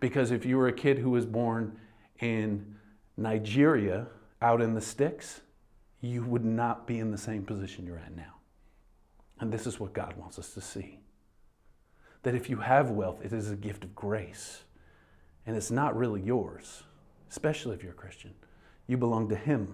Because 0.00 0.30
if 0.30 0.46
you 0.46 0.56
were 0.56 0.68
a 0.68 0.72
kid 0.72 0.98
who 0.98 1.10
was 1.10 1.26
born 1.26 1.78
in 2.20 2.76
Nigeria 3.16 4.06
out 4.40 4.62
in 4.62 4.74
the 4.74 4.80
sticks, 4.80 5.40
you 6.00 6.22
would 6.22 6.44
not 6.44 6.86
be 6.86 7.00
in 7.00 7.10
the 7.10 7.18
same 7.18 7.44
position 7.44 7.84
you're 7.84 7.98
at 7.98 8.16
now. 8.16 8.34
And 9.40 9.52
this 9.52 9.66
is 9.66 9.80
what 9.80 9.92
God 9.92 10.14
wants 10.16 10.38
us 10.38 10.54
to 10.54 10.60
see. 10.60 11.00
That 12.22 12.34
if 12.34 12.48
you 12.48 12.58
have 12.58 12.90
wealth, 12.90 13.24
it 13.24 13.32
is 13.32 13.50
a 13.50 13.56
gift 13.56 13.84
of 13.84 13.94
grace. 13.94 14.62
And 15.46 15.56
it's 15.56 15.70
not 15.70 15.96
really 15.96 16.20
yours, 16.20 16.84
especially 17.30 17.74
if 17.74 17.82
you're 17.82 17.92
a 17.92 17.96
Christian. 17.96 18.34
You 18.88 18.96
belong 18.96 19.28
to 19.28 19.36
Him. 19.36 19.72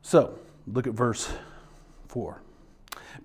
So, 0.00 0.38
look 0.66 0.86
at 0.86 0.94
verse 0.94 1.30
4. 2.08 2.40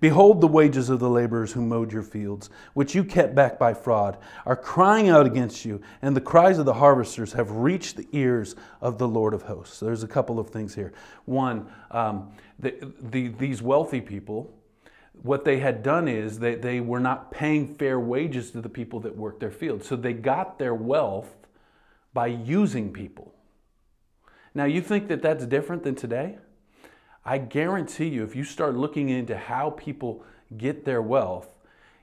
Behold, 0.00 0.40
the 0.40 0.48
wages 0.48 0.90
of 0.90 1.00
the 1.00 1.08
laborers 1.08 1.52
who 1.52 1.62
mowed 1.62 1.92
your 1.92 2.02
fields, 2.02 2.50
which 2.74 2.94
you 2.94 3.02
kept 3.02 3.34
back 3.34 3.58
by 3.58 3.74
fraud, 3.74 4.18
are 4.46 4.56
crying 4.56 5.08
out 5.08 5.26
against 5.26 5.64
you, 5.64 5.80
and 6.02 6.14
the 6.14 6.20
cries 6.20 6.58
of 6.58 6.66
the 6.66 6.74
harvesters 6.74 7.32
have 7.32 7.50
reached 7.50 7.96
the 7.96 8.06
ears 8.12 8.54
of 8.80 8.98
the 8.98 9.08
Lord 9.08 9.34
of 9.34 9.42
hosts. 9.42 9.78
So 9.78 9.86
there's 9.86 10.02
a 10.02 10.08
couple 10.08 10.38
of 10.38 10.50
things 10.50 10.74
here. 10.74 10.92
One, 11.24 11.68
um, 11.90 12.30
the, 12.58 12.92
the, 13.00 13.28
these 13.28 13.62
wealthy 13.62 14.00
people, 14.00 14.52
what 15.22 15.44
they 15.44 15.58
had 15.58 15.82
done 15.82 16.06
is 16.06 16.38
they, 16.38 16.54
they 16.54 16.80
were 16.80 17.00
not 17.00 17.30
paying 17.30 17.74
fair 17.74 17.98
wages 17.98 18.50
to 18.52 18.60
the 18.60 18.68
people 18.68 19.00
that 19.00 19.16
worked 19.16 19.40
their 19.40 19.50
fields. 19.50 19.88
So 19.88 19.96
they 19.96 20.12
got 20.12 20.58
their 20.58 20.74
wealth 20.74 21.34
by 22.18 22.26
using 22.26 22.92
people. 22.92 23.32
Now, 24.52 24.64
you 24.64 24.80
think 24.80 25.06
that 25.06 25.22
that's 25.22 25.46
different 25.46 25.84
than 25.84 25.94
today? 25.94 26.38
I 27.24 27.38
guarantee 27.38 28.08
you, 28.08 28.24
if 28.24 28.34
you 28.34 28.42
start 28.42 28.74
looking 28.74 29.08
into 29.08 29.36
how 29.36 29.70
people 29.70 30.24
get 30.56 30.84
their 30.84 31.00
wealth, 31.00 31.48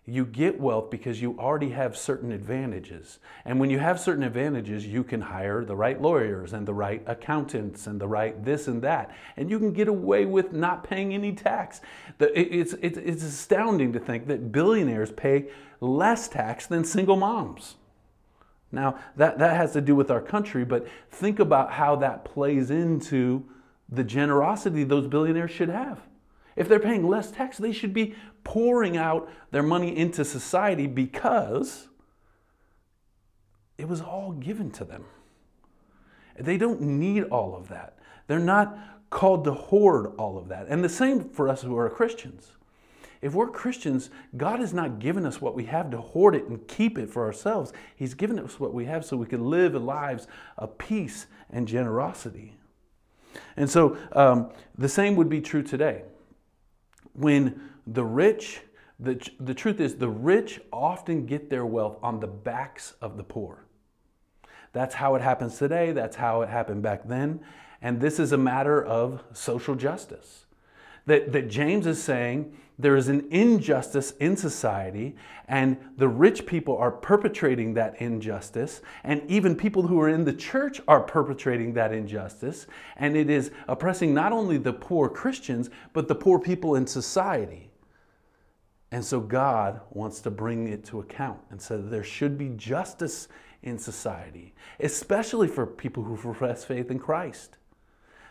you 0.05 0.25
get 0.25 0.57
wealth 0.57 0.89
because 0.89 1.21
you 1.21 1.37
already 1.37 1.71
have 1.71 1.97
certain 1.97 2.31
advantages. 2.31 3.19
And 3.43 3.59
when 3.59 3.69
you 3.69 3.79
have 3.79 3.99
certain 3.99 4.23
advantages, 4.23 4.87
you 4.87 5.03
can 5.03 5.19
hire 5.19 5.65
the 5.65 5.75
right 5.75 6.01
lawyers 6.01 6.53
and 6.53 6.65
the 6.65 6.73
right 6.73 7.03
accountants 7.07 7.85
and 7.85 7.99
the 7.99 8.07
right 8.07 8.41
this 8.45 8.69
and 8.69 8.81
that. 8.83 9.13
And 9.35 9.49
you 9.49 9.59
can 9.59 9.73
get 9.73 9.89
away 9.89 10.25
with 10.25 10.53
not 10.53 10.85
paying 10.85 11.13
any 11.13 11.33
tax. 11.33 11.81
It's, 12.21 12.71
it's, 12.81 12.97
it's 12.97 13.23
astounding 13.23 13.91
to 13.91 13.99
think 13.99 14.27
that 14.27 14.53
billionaires 14.53 15.11
pay 15.11 15.49
less 15.81 16.29
tax 16.29 16.67
than 16.67 16.85
single 16.85 17.17
moms. 17.17 17.75
Now, 18.71 18.99
that, 19.15 19.39
that 19.39 19.55
has 19.55 19.73
to 19.73 19.81
do 19.81 19.95
with 19.95 20.11
our 20.11 20.21
country, 20.21 20.65
but 20.65 20.87
think 21.09 21.39
about 21.39 21.71
how 21.71 21.95
that 21.97 22.25
plays 22.25 22.71
into 22.71 23.45
the 23.89 24.03
generosity 24.03 24.83
those 24.83 25.07
billionaires 25.07 25.51
should 25.51 25.69
have. 25.69 26.01
If 26.55 26.67
they're 26.67 26.79
paying 26.79 27.07
less 27.07 27.31
tax, 27.31 27.57
they 27.57 27.71
should 27.71 27.93
be 27.93 28.15
pouring 28.43 28.97
out 28.97 29.29
their 29.51 29.63
money 29.63 29.95
into 29.95 30.23
society 30.23 30.87
because 30.87 31.87
it 33.77 33.87
was 33.87 34.01
all 34.01 34.31
given 34.31 34.71
to 34.71 34.85
them. 34.85 35.05
They 36.37 36.57
don't 36.57 36.81
need 36.81 37.23
all 37.25 37.55
of 37.55 37.67
that. 37.69 37.97
They're 38.27 38.39
not 38.39 38.77
called 39.09 39.43
to 39.45 39.53
hoard 39.53 40.13
all 40.17 40.37
of 40.37 40.47
that. 40.49 40.67
And 40.67 40.83
the 40.83 40.89
same 40.89 41.29
for 41.29 41.47
us 41.47 41.61
who 41.61 41.77
are 41.77 41.89
Christians. 41.89 42.51
If 43.21 43.33
we're 43.33 43.49
Christians, 43.49 44.09
God 44.37 44.59
has 44.59 44.73
not 44.73 44.99
given 44.99 45.25
us 45.25 45.41
what 45.41 45.55
we 45.55 45.65
have 45.65 45.89
to 45.91 45.97
hoard 46.01 46.35
it 46.35 46.45
and 46.45 46.67
keep 46.67 46.97
it 46.97 47.09
for 47.09 47.25
ourselves. 47.25 47.73
He's 47.95 48.13
given 48.13 48.39
us 48.39 48.59
what 48.59 48.73
we 48.73 48.85
have 48.85 49.05
so 49.05 49.17
we 49.17 49.25
can 49.25 49.49
live 49.49 49.73
lives 49.75 50.27
of 50.57 50.77
peace 50.77 51.27
and 51.49 51.67
generosity. 51.67 52.57
And 53.57 53.69
so 53.69 53.97
um, 54.11 54.51
the 54.77 54.89
same 54.89 55.15
would 55.15 55.29
be 55.29 55.41
true 55.41 55.63
today. 55.63 56.03
When 57.13 57.61
the 57.87 58.03
rich, 58.03 58.61
the, 58.99 59.19
the 59.39 59.53
truth 59.53 59.79
is, 59.79 59.95
the 59.95 60.09
rich 60.09 60.61
often 60.71 61.25
get 61.25 61.49
their 61.49 61.65
wealth 61.65 61.97
on 62.01 62.19
the 62.19 62.27
backs 62.27 62.93
of 63.01 63.17
the 63.17 63.23
poor. 63.23 63.65
That's 64.73 64.95
how 64.95 65.15
it 65.15 65.21
happens 65.21 65.57
today. 65.57 65.93
That's 65.93 66.17
how 66.17 66.41
it 66.41 66.49
happened 66.49 66.81
back 66.81 67.07
then. 67.07 67.39
And 67.81 68.01
this 68.01 68.19
is 68.19 68.31
a 68.31 68.37
matter 68.37 68.83
of 68.83 69.23
social 69.31 69.75
justice. 69.75 70.45
That, 71.05 71.31
that 71.33 71.49
James 71.49 71.85
is 71.87 72.01
saying 72.03 72.57
there 72.77 72.95
is 72.95 73.07
an 73.07 73.27
injustice 73.31 74.11
in 74.19 74.35
society, 74.35 75.15
and 75.47 75.77
the 75.97 76.07
rich 76.07 76.45
people 76.45 76.77
are 76.77 76.91
perpetrating 76.91 77.73
that 77.73 78.01
injustice, 78.01 78.81
and 79.03 79.21
even 79.29 79.55
people 79.55 79.87
who 79.87 79.99
are 80.01 80.09
in 80.09 80.25
the 80.25 80.33
church 80.33 80.81
are 80.87 81.01
perpetrating 81.01 81.73
that 81.73 81.93
injustice, 81.93 82.67
and 82.97 83.15
it 83.15 83.29
is 83.29 83.51
oppressing 83.67 84.13
not 84.13 84.33
only 84.33 84.57
the 84.57 84.73
poor 84.73 85.07
Christians, 85.07 85.69
but 85.93 86.07
the 86.07 86.15
poor 86.15 86.37
people 86.39 86.75
in 86.75 86.85
society. 86.85 87.69
And 88.91 89.03
so 89.03 89.19
God 89.19 89.81
wants 89.89 90.21
to 90.21 90.31
bring 90.31 90.67
it 90.67 90.85
to 90.85 90.99
account 90.99 91.39
and 91.49 91.61
said 91.61 91.89
there 91.89 92.03
should 92.03 92.37
be 92.37 92.49
justice 92.49 93.27
in 93.63 93.77
society, 93.77 94.53
especially 94.79 95.47
for 95.47 95.65
people 95.65 96.03
who 96.03 96.15
profess 96.15 96.63
faith 96.63 96.91
in 96.91 96.99
Christ. 96.99 97.57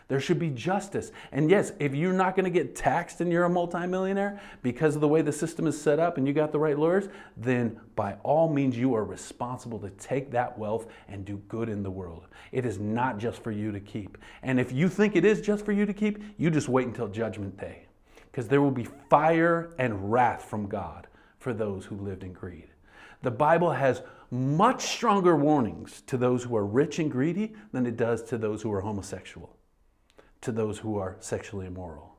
There 0.07 0.19
should 0.19 0.37
be 0.37 0.51
justice. 0.51 1.11
And 1.31 1.49
yes, 1.49 1.71
if 1.79 1.95
you're 1.95 2.13
not 2.13 2.35
going 2.35 2.43
to 2.45 2.51
get 2.51 2.75
taxed 2.75 3.21
and 3.21 3.31
you're 3.31 3.45
a 3.45 3.49
multimillionaire 3.49 4.39
because 4.61 4.95
of 4.95 5.01
the 5.01 5.07
way 5.07 5.21
the 5.21 5.31
system 5.31 5.65
is 5.65 5.81
set 5.81 5.99
up 5.99 6.17
and 6.17 6.27
you 6.27 6.33
got 6.33 6.51
the 6.51 6.59
right 6.59 6.77
lawyers, 6.77 7.09
then 7.37 7.79
by 7.95 8.15
all 8.23 8.51
means 8.51 8.77
you 8.77 8.93
are 8.93 9.03
responsible 9.03 9.79
to 9.79 9.89
take 9.91 10.29
that 10.31 10.57
wealth 10.59 10.87
and 11.07 11.25
do 11.25 11.37
good 11.47 11.69
in 11.69 11.81
the 11.81 11.89
world. 11.89 12.27
It 12.51 12.65
is 12.65 12.77
not 12.77 13.17
just 13.17 13.41
for 13.43 13.51
you 13.51 13.71
to 13.71 13.79
keep. 13.79 14.17
And 14.43 14.59
if 14.59 14.71
you 14.71 14.89
think 14.89 15.15
it 15.15 15.25
is 15.25 15.41
just 15.41 15.65
for 15.65 15.71
you 15.71 15.85
to 15.85 15.93
keep, 15.93 16.21
you 16.37 16.51
just 16.51 16.69
wait 16.69 16.85
until 16.85 17.07
judgment 17.07 17.57
day 17.57 17.85
because 18.35 18.47
there 18.49 18.61
will 18.61 18.69
be 18.69 18.87
fire 19.09 19.73
and 19.79 20.11
wrath 20.11 20.43
from 20.43 20.67
God 20.67 21.07
for 21.39 21.53
those 21.53 21.85
who 21.85 21.95
lived 21.95 22.23
in 22.23 22.33
greed. 22.33 22.67
The 23.21 23.31
Bible 23.31 23.71
has 23.71 24.01
much 24.29 24.81
stronger 24.83 25.35
warnings 25.35 26.01
to 26.07 26.17
those 26.17 26.43
who 26.43 26.55
are 26.55 26.65
rich 26.65 26.99
and 26.99 27.09
greedy 27.09 27.53
than 27.71 27.85
it 27.85 27.95
does 27.95 28.21
to 28.23 28.37
those 28.37 28.61
who 28.61 28.73
are 28.73 28.81
homosexual, 28.81 29.55
to 30.45 30.51
those 30.51 30.79
who 30.79 30.97
are 30.97 31.17
sexually 31.19 31.67
immoral. 31.67 32.15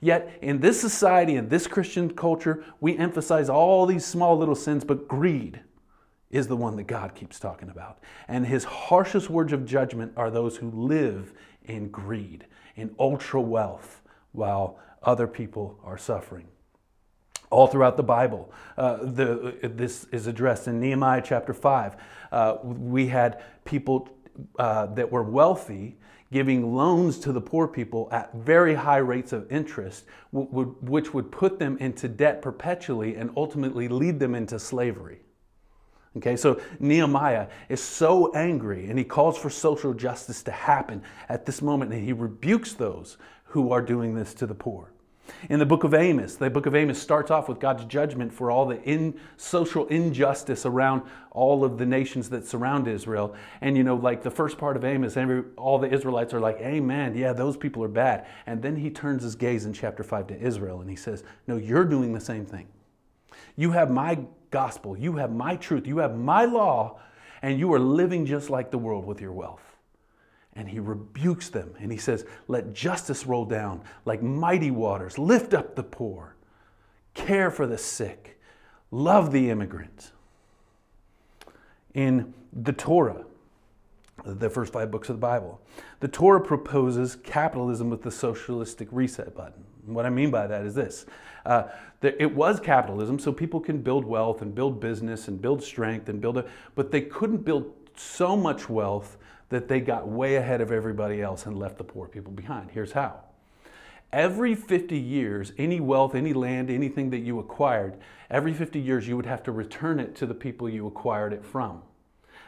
Yet, 0.00 0.38
in 0.42 0.60
this 0.60 0.80
society, 0.80 1.36
in 1.36 1.48
this 1.48 1.66
Christian 1.66 2.10
culture, 2.10 2.64
we 2.80 2.96
emphasize 2.96 3.48
all 3.48 3.86
these 3.86 4.04
small 4.04 4.36
little 4.36 4.54
sins, 4.54 4.84
but 4.84 5.08
greed 5.08 5.60
is 6.30 6.48
the 6.48 6.56
one 6.56 6.76
that 6.76 6.86
God 6.88 7.14
keeps 7.14 7.38
talking 7.38 7.70
about. 7.70 8.00
And 8.28 8.46
his 8.46 8.64
harshest 8.64 9.30
words 9.30 9.52
of 9.52 9.64
judgment 9.64 10.12
are 10.16 10.30
those 10.30 10.56
who 10.56 10.70
live 10.70 11.32
in 11.64 11.90
greed, 11.90 12.46
in 12.76 12.94
ultra 12.98 13.40
wealth, 13.40 14.02
while 14.32 14.78
other 15.02 15.26
people 15.26 15.78
are 15.84 15.96
suffering. 15.96 16.48
All 17.50 17.68
throughout 17.68 17.96
the 17.96 18.02
Bible, 18.02 18.52
uh, 18.76 18.96
the, 18.96 19.56
this 19.62 20.04
is 20.10 20.26
addressed 20.26 20.66
in 20.66 20.80
Nehemiah 20.80 21.22
chapter 21.24 21.54
5. 21.54 21.96
Uh, 22.32 22.56
we 22.62 23.06
had 23.06 23.42
people 23.64 24.08
uh, 24.58 24.86
that 24.86 25.10
were 25.10 25.22
wealthy 25.22 25.96
giving 26.32 26.74
loans 26.74 27.18
to 27.20 27.32
the 27.32 27.40
poor 27.40 27.68
people 27.68 28.08
at 28.10 28.34
very 28.34 28.74
high 28.74 28.98
rates 28.98 29.32
of 29.32 29.50
interest, 29.52 30.04
which 30.32 31.14
would 31.14 31.30
put 31.30 31.60
them 31.60 31.78
into 31.78 32.08
debt 32.08 32.42
perpetually 32.42 33.14
and 33.14 33.30
ultimately 33.36 33.86
lead 33.86 34.18
them 34.18 34.34
into 34.34 34.58
slavery. 34.58 35.20
Okay, 36.16 36.36
so 36.36 36.60
Nehemiah 36.78 37.48
is 37.68 37.80
so 37.80 38.32
angry 38.34 38.88
and 38.88 38.98
he 38.98 39.04
calls 39.04 39.36
for 39.36 39.50
social 39.50 39.92
justice 39.92 40.42
to 40.44 40.52
happen 40.52 41.02
at 41.28 41.44
this 41.44 41.60
moment 41.60 41.92
and 41.92 42.04
he 42.04 42.12
rebukes 42.12 42.72
those 42.72 43.16
who 43.44 43.72
are 43.72 43.82
doing 43.82 44.14
this 44.14 44.34
to 44.34 44.46
the 44.46 44.54
poor. 44.54 44.93
In 45.48 45.58
the 45.58 45.66
book 45.66 45.84
of 45.84 45.94
Amos, 45.94 46.36
the 46.36 46.50
book 46.50 46.66
of 46.66 46.74
Amos 46.74 47.00
starts 47.00 47.30
off 47.30 47.48
with 47.48 47.58
God's 47.58 47.84
judgment 47.84 48.32
for 48.32 48.50
all 48.50 48.66
the 48.66 48.82
in, 48.82 49.18
social 49.36 49.86
injustice 49.88 50.66
around 50.66 51.02
all 51.30 51.64
of 51.64 51.78
the 51.78 51.86
nations 51.86 52.30
that 52.30 52.46
surround 52.46 52.88
Israel. 52.88 53.34
And 53.60 53.76
you 53.76 53.84
know, 53.84 53.96
like 53.96 54.22
the 54.22 54.30
first 54.30 54.58
part 54.58 54.76
of 54.76 54.84
Amos, 54.84 55.16
every, 55.16 55.44
all 55.56 55.78
the 55.78 55.92
Israelites 55.92 56.32
are 56.34 56.40
like, 56.40 56.58
Amen, 56.60 57.14
yeah, 57.16 57.32
those 57.32 57.56
people 57.56 57.82
are 57.84 57.88
bad. 57.88 58.26
And 58.46 58.62
then 58.62 58.76
he 58.76 58.90
turns 58.90 59.22
his 59.22 59.34
gaze 59.34 59.66
in 59.66 59.72
chapter 59.72 60.02
5 60.02 60.28
to 60.28 60.40
Israel 60.40 60.80
and 60.80 60.88
he 60.88 60.96
says, 60.96 61.24
No, 61.46 61.56
you're 61.56 61.84
doing 61.84 62.12
the 62.12 62.20
same 62.20 62.46
thing. 62.46 62.66
You 63.56 63.72
have 63.72 63.90
my 63.90 64.18
gospel, 64.50 64.96
you 64.96 65.16
have 65.16 65.32
my 65.32 65.56
truth, 65.56 65.86
you 65.86 65.98
have 65.98 66.16
my 66.16 66.44
law, 66.44 67.00
and 67.42 67.58
you 67.58 67.72
are 67.72 67.80
living 67.80 68.24
just 68.24 68.50
like 68.50 68.70
the 68.70 68.78
world 68.78 69.04
with 69.04 69.20
your 69.20 69.32
wealth 69.32 69.73
and 70.56 70.68
he 70.68 70.78
rebukes 70.78 71.48
them 71.48 71.74
and 71.80 71.90
he 71.90 71.98
says, 71.98 72.24
Let 72.48 72.72
justice 72.72 73.26
roll 73.26 73.44
down 73.44 73.82
like 74.04 74.22
mighty 74.22 74.70
waters, 74.70 75.18
lift 75.18 75.54
up 75.54 75.74
the 75.74 75.82
poor, 75.82 76.34
care 77.14 77.50
for 77.50 77.66
the 77.66 77.78
sick, 77.78 78.40
love 78.90 79.32
the 79.32 79.50
immigrant. 79.50 80.12
In 81.94 82.34
the 82.52 82.72
Torah, 82.72 83.24
the 84.24 84.50
first 84.50 84.72
five 84.72 84.90
books 84.90 85.08
of 85.08 85.16
the 85.16 85.20
Bible, 85.20 85.60
the 86.00 86.08
Torah 86.08 86.40
proposes 86.40 87.16
capitalism 87.16 87.90
with 87.90 88.02
the 88.02 88.10
socialistic 88.10 88.88
reset 88.90 89.34
button. 89.34 89.64
What 89.86 90.06
I 90.06 90.10
mean 90.10 90.30
by 90.30 90.46
that 90.46 90.64
is 90.64 90.74
this 90.74 91.06
uh, 91.44 91.64
it 92.02 92.34
was 92.34 92.60
capitalism, 92.60 93.18
so 93.18 93.32
people 93.32 93.60
can 93.60 93.78
build 93.78 94.04
wealth 94.04 94.42
and 94.42 94.54
build 94.54 94.80
business 94.80 95.28
and 95.28 95.40
build 95.40 95.62
strength 95.62 96.08
and 96.08 96.20
build 96.20 96.38
a, 96.38 96.44
but 96.74 96.90
they 96.90 97.00
couldn't 97.00 97.44
build 97.44 97.72
so 97.96 98.36
much 98.36 98.68
wealth 98.68 99.16
that 99.48 99.68
they 99.68 99.80
got 99.80 100.08
way 100.08 100.36
ahead 100.36 100.60
of 100.60 100.72
everybody 100.72 101.20
else 101.22 101.46
and 101.46 101.58
left 101.58 101.78
the 101.78 101.84
poor 101.84 102.08
people 102.08 102.32
behind. 102.32 102.70
Here's 102.70 102.92
how. 102.92 103.20
Every 104.12 104.54
50 104.54 104.96
years, 104.96 105.52
any 105.58 105.80
wealth, 105.80 106.14
any 106.14 106.32
land, 106.32 106.70
anything 106.70 107.10
that 107.10 107.18
you 107.18 107.40
acquired, 107.40 107.96
every 108.30 108.54
50 108.54 108.78
years 108.78 109.08
you 109.08 109.16
would 109.16 109.26
have 109.26 109.42
to 109.42 109.52
return 109.52 109.98
it 109.98 110.14
to 110.16 110.26
the 110.26 110.34
people 110.34 110.68
you 110.68 110.86
acquired 110.86 111.32
it 111.32 111.44
from. 111.44 111.82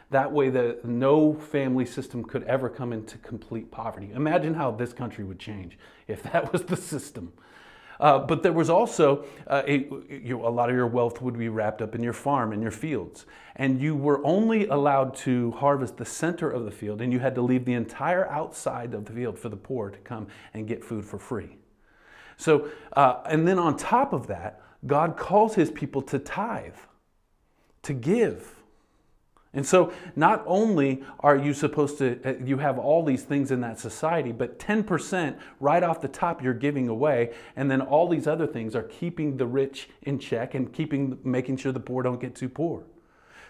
That 0.09 0.31
way, 0.31 0.49
the, 0.49 0.79
no 0.85 1.33
family 1.33 1.85
system 1.85 2.23
could 2.23 2.43
ever 2.43 2.69
come 2.69 2.93
into 2.93 3.17
complete 3.17 3.71
poverty. 3.71 4.11
Imagine 4.15 4.53
how 4.53 4.71
this 4.71 4.93
country 4.93 5.25
would 5.25 5.39
change 5.39 5.77
if 6.07 6.23
that 6.23 6.53
was 6.53 6.63
the 6.63 6.77
system. 6.77 7.33
Uh, 7.99 8.19
but 8.19 8.43
there 8.43 8.53
was 8.53 8.69
also 8.69 9.25
uh, 9.47 9.63
a, 9.67 9.87
you, 10.09 10.45
a 10.45 10.49
lot 10.49 10.69
of 10.69 10.75
your 10.75 10.87
wealth 10.87 11.21
would 11.21 11.37
be 11.37 11.49
wrapped 11.49 11.81
up 11.81 11.95
in 11.95 12.03
your 12.03 12.13
farm 12.13 12.53
and 12.53 12.61
your 12.61 12.71
fields. 12.71 13.25
And 13.55 13.81
you 13.81 13.95
were 13.95 14.23
only 14.23 14.67
allowed 14.67 15.15
to 15.17 15.51
harvest 15.51 15.97
the 15.97 16.05
center 16.05 16.49
of 16.49 16.65
the 16.65 16.71
field, 16.71 17.01
and 17.01 17.11
you 17.11 17.19
had 17.19 17.33
to 17.35 17.41
leave 17.41 17.65
the 17.65 17.73
entire 17.73 18.29
outside 18.29 18.93
of 18.93 19.05
the 19.05 19.13
field 19.13 19.39
for 19.39 19.49
the 19.49 19.57
poor 19.57 19.89
to 19.89 19.97
come 19.99 20.27
and 20.53 20.67
get 20.67 20.83
food 20.83 21.05
for 21.05 21.17
free. 21.17 21.57
So, 22.37 22.69
uh, 22.93 23.21
and 23.25 23.47
then 23.47 23.57
on 23.57 23.77
top 23.77 24.13
of 24.13 24.27
that, 24.27 24.61
God 24.85 25.17
calls 25.17 25.55
his 25.55 25.71
people 25.71 26.03
to 26.03 26.19
tithe, 26.19 26.75
to 27.81 27.93
give. 27.93 28.56
And 29.53 29.65
so, 29.65 29.93
not 30.15 30.43
only 30.45 31.03
are 31.21 31.37
you 31.37 31.53
supposed 31.53 31.97
to, 31.99 32.19
uh, 32.23 32.43
you 32.43 32.57
have 32.57 32.77
all 32.77 33.03
these 33.03 33.23
things 33.23 33.49
in 33.49 33.61
that 33.61 33.79
society, 33.79 34.31
but 34.31 34.59
10% 34.59 35.37
right 35.59 35.83
off 35.83 36.01
the 36.01 36.07
top 36.07 36.43
you're 36.43 36.53
giving 36.53 36.89
away. 36.89 37.33
And 37.55 37.71
then 37.71 37.81
all 37.81 38.07
these 38.07 38.27
other 38.27 38.45
things 38.45 38.75
are 38.75 38.83
keeping 38.83 39.37
the 39.37 39.47
rich 39.47 39.89
in 40.03 40.19
check 40.19 40.53
and 40.53 40.71
keeping, 40.71 41.17
making 41.23 41.57
sure 41.57 41.71
the 41.71 41.79
poor 41.79 42.03
don't 42.03 42.19
get 42.19 42.35
too 42.35 42.49
poor. 42.49 42.83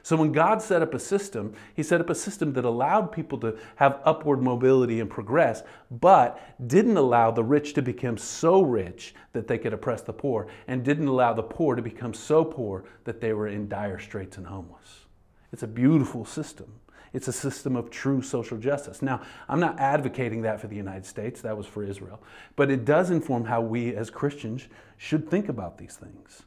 So 0.03 0.15
when 0.15 0.31
God 0.31 0.61
set 0.61 0.81
up 0.81 0.93
a 0.93 0.99
system, 0.99 1.53
He 1.73 1.83
set 1.83 1.99
up 1.99 2.09
a 2.09 2.15
system 2.15 2.53
that 2.53 2.63
allowed 2.63 3.11
people 3.11 3.37
to 3.39 3.57
have 3.75 3.99
upward 4.05 4.41
mobility 4.41 5.01
and 5.01 5.09
progress, 5.09 5.63
but 5.91 6.39
didn't 6.65 6.95
allow 6.95 7.31
the 7.31 7.43
rich 7.43 7.73
to 7.73 7.81
become 7.81 8.17
so 8.17 8.61
rich 8.61 9.13
that 9.33 9.47
they 9.47 9.57
could 9.57 9.73
oppress 9.73 10.01
the 10.03 10.13
poor, 10.13 10.47
and 10.67 10.85
didn't 10.85 11.09
allow 11.09 11.33
the 11.33 11.43
poor 11.43 11.75
to 11.75 11.81
become 11.81 12.13
so 12.13 12.45
poor 12.45 12.85
that 13.03 13.19
they 13.19 13.33
were 13.33 13.49
in 13.49 13.67
dire 13.67 13.99
straits 13.99 14.37
and 14.37 14.47
homeless. 14.47 15.06
It's 15.51 15.63
a 15.63 15.67
beautiful 15.67 16.25
system. 16.25 16.73
It's 17.13 17.27
a 17.27 17.33
system 17.33 17.75
of 17.75 17.89
true 17.89 18.21
social 18.21 18.57
justice. 18.57 19.01
Now, 19.01 19.21
I'm 19.47 19.59
not 19.59 19.79
advocating 19.79 20.41
that 20.41 20.59
for 20.59 20.67
the 20.67 20.75
United 20.75 21.05
States, 21.05 21.41
that 21.41 21.55
was 21.55 21.65
for 21.65 21.83
Israel, 21.83 22.21
but 22.55 22.69
it 22.69 22.85
does 22.85 23.09
inform 23.09 23.45
how 23.45 23.61
we 23.61 23.95
as 23.95 24.09
Christians 24.09 24.67
should 24.97 25.29
think 25.29 25.47
about 25.47 25.77
these 25.77 25.95
things. 25.95 26.43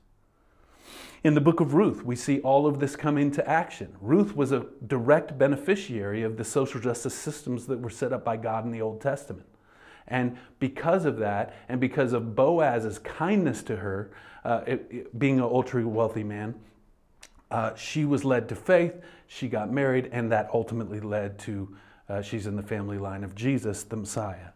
In 1.22 1.34
the 1.34 1.40
book 1.40 1.60
of 1.60 1.74
Ruth, 1.74 2.02
we 2.02 2.16
see 2.16 2.40
all 2.40 2.66
of 2.66 2.78
this 2.78 2.96
come 2.96 3.18
into 3.18 3.46
action. 3.48 3.94
Ruth 4.00 4.34
was 4.34 4.52
a 4.52 4.66
direct 4.86 5.36
beneficiary 5.38 6.22
of 6.22 6.36
the 6.36 6.44
social 6.44 6.80
justice 6.80 7.14
systems 7.14 7.66
that 7.66 7.80
were 7.80 7.90
set 7.90 8.12
up 8.12 8.24
by 8.24 8.36
God 8.36 8.64
in 8.64 8.70
the 8.70 8.80
Old 8.80 9.00
Testament. 9.00 9.46
And 10.08 10.38
because 10.58 11.04
of 11.04 11.18
that, 11.18 11.54
and 11.68 11.80
because 11.80 12.12
of 12.12 12.34
Boaz's 12.34 12.98
kindness 12.98 13.62
to 13.64 13.76
her, 13.76 14.10
uh, 14.44 14.62
it, 14.66 14.86
it, 14.90 15.18
being 15.18 15.38
an 15.38 15.44
ultra 15.44 15.86
wealthy 15.86 16.24
man, 16.24 16.54
uh, 17.50 17.74
she 17.74 18.04
was 18.04 18.24
led 18.24 18.48
to 18.48 18.54
faith, 18.54 19.00
she 19.26 19.48
got 19.48 19.72
married, 19.72 20.08
and 20.12 20.30
that 20.32 20.48
ultimately 20.52 21.00
led 21.00 21.38
to 21.40 21.74
uh, 22.08 22.22
she's 22.22 22.46
in 22.46 22.56
the 22.56 22.62
family 22.62 22.98
line 22.98 23.22
of 23.22 23.34
Jesus, 23.34 23.84
the 23.84 23.96
Messiah. 23.96 24.48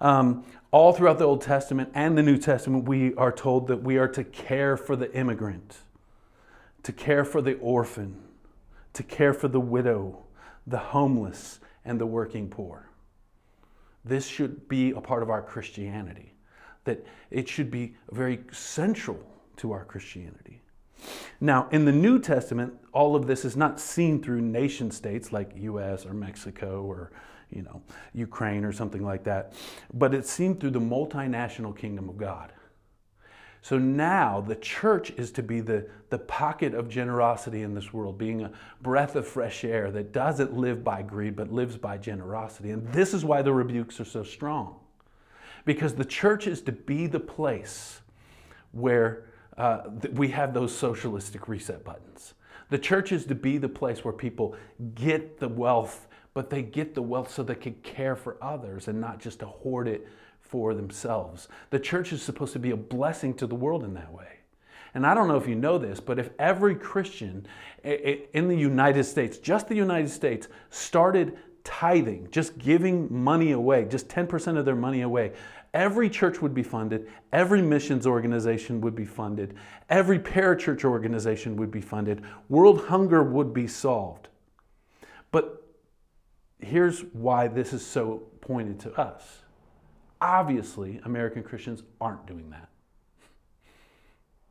Um, 0.00 0.44
all 0.70 0.92
throughout 0.92 1.18
the 1.18 1.24
Old 1.24 1.42
Testament 1.42 1.90
and 1.94 2.16
the 2.16 2.22
New 2.22 2.38
Testament, 2.38 2.88
we 2.88 3.14
are 3.14 3.32
told 3.32 3.68
that 3.68 3.82
we 3.82 3.98
are 3.98 4.08
to 4.08 4.24
care 4.24 4.76
for 4.76 4.96
the 4.96 5.12
immigrant, 5.14 5.78
to 6.82 6.92
care 6.92 7.24
for 7.24 7.42
the 7.42 7.54
orphan, 7.58 8.20
to 8.94 9.02
care 9.02 9.34
for 9.34 9.48
the 9.48 9.60
widow, 9.60 10.24
the 10.66 10.78
homeless, 10.78 11.60
and 11.84 12.00
the 12.00 12.06
working 12.06 12.48
poor. 12.48 12.88
This 14.04 14.26
should 14.26 14.68
be 14.68 14.90
a 14.90 15.00
part 15.00 15.22
of 15.22 15.30
our 15.30 15.42
Christianity, 15.42 16.34
that 16.84 17.04
it 17.30 17.48
should 17.48 17.70
be 17.70 17.94
very 18.10 18.40
central 18.52 19.18
to 19.56 19.72
our 19.72 19.84
Christianity. 19.84 20.60
Now, 21.40 21.68
in 21.70 21.84
the 21.84 21.92
New 21.92 22.18
Testament, 22.18 22.74
all 22.92 23.16
of 23.16 23.26
this 23.26 23.44
is 23.44 23.56
not 23.56 23.80
seen 23.80 24.22
through 24.22 24.40
nation 24.40 24.90
states 24.90 25.32
like 25.32 25.52
US 25.56 26.06
or 26.06 26.14
Mexico 26.14 26.82
or 26.82 27.12
you 27.50 27.62
know, 27.62 27.82
Ukraine 28.12 28.64
or 28.64 28.72
something 28.72 29.04
like 29.04 29.24
that. 29.24 29.52
But 29.92 30.14
it's 30.14 30.30
seen 30.30 30.58
through 30.58 30.70
the 30.70 30.80
multinational 30.80 31.76
kingdom 31.76 32.08
of 32.08 32.16
God. 32.18 32.52
So 33.62 33.78
now 33.78 34.42
the 34.42 34.56
church 34.56 35.10
is 35.12 35.30
to 35.32 35.42
be 35.42 35.60
the, 35.60 35.88
the 36.10 36.18
pocket 36.18 36.74
of 36.74 36.88
generosity 36.88 37.62
in 37.62 37.72
this 37.72 37.94
world, 37.94 38.18
being 38.18 38.42
a 38.42 38.52
breath 38.82 39.16
of 39.16 39.26
fresh 39.26 39.64
air 39.64 39.90
that 39.92 40.12
doesn't 40.12 40.54
live 40.54 40.84
by 40.84 41.00
greed 41.00 41.34
but 41.34 41.50
lives 41.50 41.78
by 41.78 41.96
generosity. 41.96 42.72
And 42.72 42.86
this 42.92 43.14
is 43.14 43.24
why 43.24 43.40
the 43.40 43.54
rebukes 43.54 43.98
are 44.00 44.04
so 44.04 44.22
strong. 44.22 44.80
Because 45.64 45.94
the 45.94 46.04
church 46.04 46.46
is 46.46 46.60
to 46.62 46.72
be 46.72 47.06
the 47.06 47.20
place 47.20 48.02
where 48.72 49.24
uh, 49.56 49.82
we 50.12 50.28
have 50.28 50.54
those 50.54 50.76
socialistic 50.76 51.48
reset 51.48 51.84
buttons. 51.84 52.34
The 52.70 52.78
church 52.78 53.12
is 53.12 53.26
to 53.26 53.34
be 53.34 53.58
the 53.58 53.68
place 53.68 54.04
where 54.04 54.12
people 54.12 54.56
get 54.94 55.38
the 55.38 55.48
wealth 55.48 56.08
but 56.34 56.50
they 56.50 56.62
get 56.62 56.94
the 56.94 57.02
wealth 57.02 57.32
so 57.32 57.42
they 57.42 57.54
can 57.54 57.74
care 57.74 58.16
for 58.16 58.36
others 58.42 58.88
and 58.88 59.00
not 59.00 59.20
just 59.20 59.38
to 59.38 59.46
hoard 59.46 59.88
it 59.88 60.06
for 60.40 60.74
themselves. 60.74 61.48
The 61.70 61.78
church 61.78 62.12
is 62.12 62.22
supposed 62.22 62.52
to 62.52 62.58
be 62.58 62.72
a 62.72 62.76
blessing 62.76 63.34
to 63.34 63.46
the 63.46 63.54
world 63.54 63.84
in 63.84 63.94
that 63.94 64.12
way. 64.12 64.40
And 64.94 65.06
I 65.06 65.14
don't 65.14 65.26
know 65.26 65.36
if 65.36 65.48
you 65.48 65.54
know 65.54 65.78
this, 65.78 66.00
but 66.00 66.18
if 66.18 66.30
every 66.38 66.74
Christian 66.74 67.46
in 67.82 68.48
the 68.48 68.56
United 68.56 69.04
States, 69.04 69.38
just 69.38 69.68
the 69.68 69.74
United 69.74 70.10
States, 70.10 70.48
started 70.70 71.36
tithing, 71.64 72.28
just 72.30 72.58
giving 72.58 73.12
money 73.12 73.52
away, 73.52 73.86
just 73.86 74.08
10% 74.08 74.58
of 74.58 74.64
their 74.64 74.76
money 74.76 75.00
away, 75.00 75.32
every 75.74 76.08
church 76.08 76.40
would 76.40 76.54
be 76.54 76.62
funded, 76.62 77.10
every 77.32 77.60
missions 77.60 78.06
organization 78.06 78.80
would 78.80 78.94
be 78.94 79.04
funded, 79.04 79.54
every 79.90 80.18
parachurch 80.18 80.84
organization 80.84 81.56
would 81.56 81.70
be 81.70 81.80
funded, 81.80 82.22
world 82.48 82.86
hunger 82.86 83.22
would 83.22 83.52
be 83.52 83.66
solved. 83.66 84.28
But 85.32 85.66
here's 86.60 87.00
why 87.12 87.48
this 87.48 87.72
is 87.72 87.84
so 87.84 88.22
pointed 88.40 88.78
to 88.80 88.92
us. 88.98 89.40
Obviously, 90.20 91.00
American 91.04 91.42
Christians 91.42 91.82
aren't 92.00 92.26
doing 92.26 92.48
that. 92.50 92.68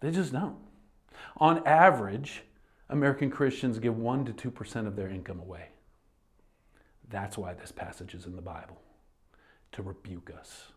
They 0.02 0.12
just 0.12 0.34
don't. 0.34 0.58
On 1.38 1.66
average, 1.66 2.44
American 2.90 3.32
Christians 3.32 3.80
give 3.80 3.96
1% 3.96 4.38
to 4.38 4.52
2% 4.52 4.86
of 4.86 4.98
their 4.98 5.08
income 5.08 5.40
away. 5.40 5.70
That's 7.10 7.38
why 7.38 7.54
this 7.54 7.72
passage 7.72 8.14
is 8.14 8.26
in 8.26 8.36
the 8.36 8.42
Bible, 8.42 8.82
to 9.72 9.82
rebuke 9.82 10.32
us. 10.38 10.73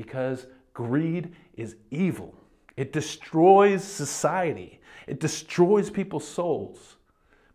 Because 0.00 0.46
greed 0.72 1.36
is 1.58 1.76
evil, 1.90 2.34
it 2.78 2.90
destroys 2.90 3.84
society, 3.84 4.80
it 5.06 5.20
destroys 5.20 5.90
people's 5.90 6.26
souls, 6.26 6.96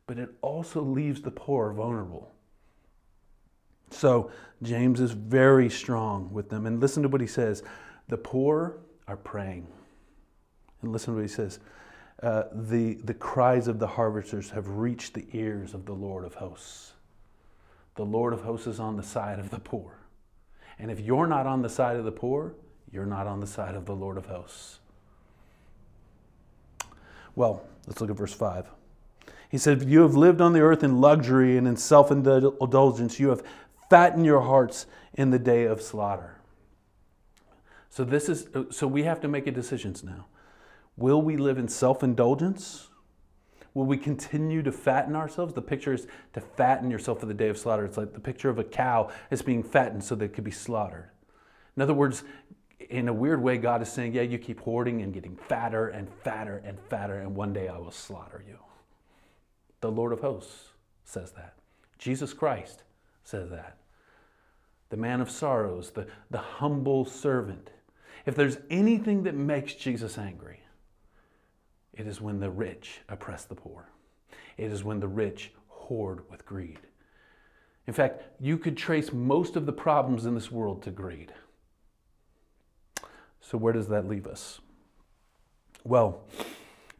but 0.05 0.19
it 0.19 0.29
also 0.43 0.83
leaves 0.83 1.23
the 1.23 1.31
poor 1.31 1.73
vulnerable. 1.73 2.31
So 3.89 4.29
James 4.61 4.99
is 4.99 5.13
very 5.13 5.71
strong 5.71 6.31
with 6.31 6.49
them. 6.49 6.67
And 6.67 6.79
listen 6.79 7.01
to 7.01 7.09
what 7.09 7.19
he 7.19 7.25
says 7.25 7.63
the 8.09 8.17
poor 8.17 8.77
are 9.07 9.17
praying. 9.17 9.65
And 10.83 10.91
listen 10.91 11.15
to 11.15 11.21
what 11.21 11.27
he 11.27 11.33
says. 11.33 11.57
Uh, 12.21 12.43
the, 12.51 12.99
the 13.05 13.15
cries 13.15 13.67
of 13.67 13.79
the 13.79 13.87
harvesters 13.87 14.51
have 14.51 14.67
reached 14.67 15.15
the 15.15 15.25
ears 15.33 15.73
of 15.73 15.87
the 15.87 15.93
Lord 15.93 16.25
of 16.25 16.35
hosts. 16.35 16.93
The 17.95 18.05
Lord 18.05 18.33
of 18.33 18.41
hosts 18.41 18.67
is 18.67 18.79
on 18.79 18.97
the 18.97 19.03
side 19.03 19.39
of 19.39 19.49
the 19.49 19.59
poor. 19.59 19.97
And 20.79 20.91
if 20.91 20.99
you're 20.99 21.27
not 21.27 21.45
on 21.47 21.61
the 21.61 21.69
side 21.69 21.95
of 21.95 22.05
the 22.05 22.11
poor, 22.11 22.53
you're 22.91 23.05
not 23.05 23.27
on 23.27 23.39
the 23.39 23.47
side 23.47 23.75
of 23.75 23.85
the 23.85 23.95
Lord 23.95 24.17
of 24.17 24.25
hosts. 24.25 24.79
Well, 27.35 27.65
let's 27.87 28.01
look 28.01 28.09
at 28.09 28.15
verse 28.15 28.33
5. 28.33 28.67
He 29.49 29.57
said, 29.57 29.83
You 29.83 30.01
have 30.01 30.15
lived 30.15 30.41
on 30.41 30.53
the 30.53 30.61
earth 30.61 30.83
in 30.83 30.99
luxury 30.99 31.57
and 31.57 31.67
in 31.67 31.77
self 31.77 32.11
indulgence. 32.11 33.19
You 33.19 33.29
have 33.29 33.43
fattened 33.89 34.25
your 34.25 34.41
hearts 34.41 34.85
in 35.13 35.31
the 35.31 35.39
day 35.39 35.65
of 35.65 35.81
slaughter. 35.81 36.35
So 37.89 38.03
this 38.03 38.27
is 38.27 38.47
so 38.71 38.87
we 38.87 39.03
have 39.03 39.21
to 39.21 39.27
make 39.27 39.47
a 39.47 39.51
decisions 39.51 40.03
now. 40.03 40.25
Will 40.97 41.21
we 41.21 41.37
live 41.37 41.57
in 41.57 41.67
self-indulgence? 41.67 42.89
Will 43.75 43.85
we 43.85 43.97
continue 43.97 44.63
to 44.63 44.71
fatten 44.71 45.17
ourselves? 45.17 45.53
The 45.53 45.61
picture 45.61 45.93
is 45.93 46.07
to 46.33 46.41
fatten 46.41 46.89
yourself 46.89 47.19
for 47.19 47.25
the 47.25 47.33
day 47.33 47.49
of 47.49 47.57
slaughter. 47.57 47.85
It's 47.85 47.97
like 47.97 48.13
the 48.13 48.21
picture 48.21 48.49
of 48.49 48.57
a 48.57 48.63
cow 48.63 49.11
is 49.29 49.41
being 49.41 49.61
fattened 49.61 50.03
so 50.03 50.15
that 50.15 50.25
it 50.25 50.33
could 50.33 50.45
be 50.45 50.51
slaughtered. 50.51 51.09
In 51.75 51.83
other 51.83 51.93
words, 51.93 52.23
in 52.89 53.09
a 53.09 53.13
weird 53.13 53.41
way, 53.41 53.57
God 53.57 53.81
is 53.81 53.91
saying, 53.91 54.13
Yeah, 54.13 54.21
you 54.21 54.37
keep 54.37 54.61
hoarding 54.61 55.01
and 55.01 55.13
getting 55.13 55.35
fatter 55.35 55.89
and 55.89 56.07
fatter 56.23 56.63
and 56.65 56.79
fatter, 56.89 57.19
and 57.19 57.35
one 57.35 57.51
day 57.51 57.67
I 57.67 57.77
will 57.77 57.91
slaughter 57.91 58.43
you. 58.47 58.57
The 59.81 59.91
Lord 59.91 60.13
of 60.13 60.21
hosts 60.21 60.69
says 61.03 61.33
that. 61.33 61.55
Jesus 61.97 62.33
Christ 62.33 62.83
says 63.25 63.49
that. 63.49 63.77
The 64.89 64.97
man 64.97 65.19
of 65.19 65.29
sorrows, 65.29 65.91
the, 65.91 66.07
the 66.31 66.37
humble 66.37 67.03
servant. 67.03 67.71
If 68.25 68.35
there's 68.35 68.57
anything 68.69 69.23
that 69.23 69.35
makes 69.35 69.73
Jesus 69.73 70.17
angry, 70.17 70.61
it 71.95 72.07
is 72.07 72.21
when 72.21 72.39
the 72.39 72.49
rich 72.49 73.01
oppress 73.09 73.45
the 73.45 73.55
poor. 73.55 73.89
It 74.57 74.71
is 74.71 74.83
when 74.83 74.99
the 74.99 75.07
rich 75.07 75.51
hoard 75.67 76.29
with 76.29 76.45
greed. 76.45 76.79
In 77.87 77.93
fact, 77.93 78.23
you 78.39 78.57
could 78.57 78.75
trace 78.75 79.13
most 79.13 79.55
of 79.55 79.65
the 79.65 79.73
problems 79.73 80.25
in 80.25 80.33
this 80.33 80.51
world 80.51 80.83
to 80.83 80.91
greed. 80.91 81.31
So, 83.41 83.57
where 83.57 83.73
does 83.73 83.87
that 83.89 84.07
leave 84.07 84.25
us? 84.25 84.59
Well, 85.83 86.23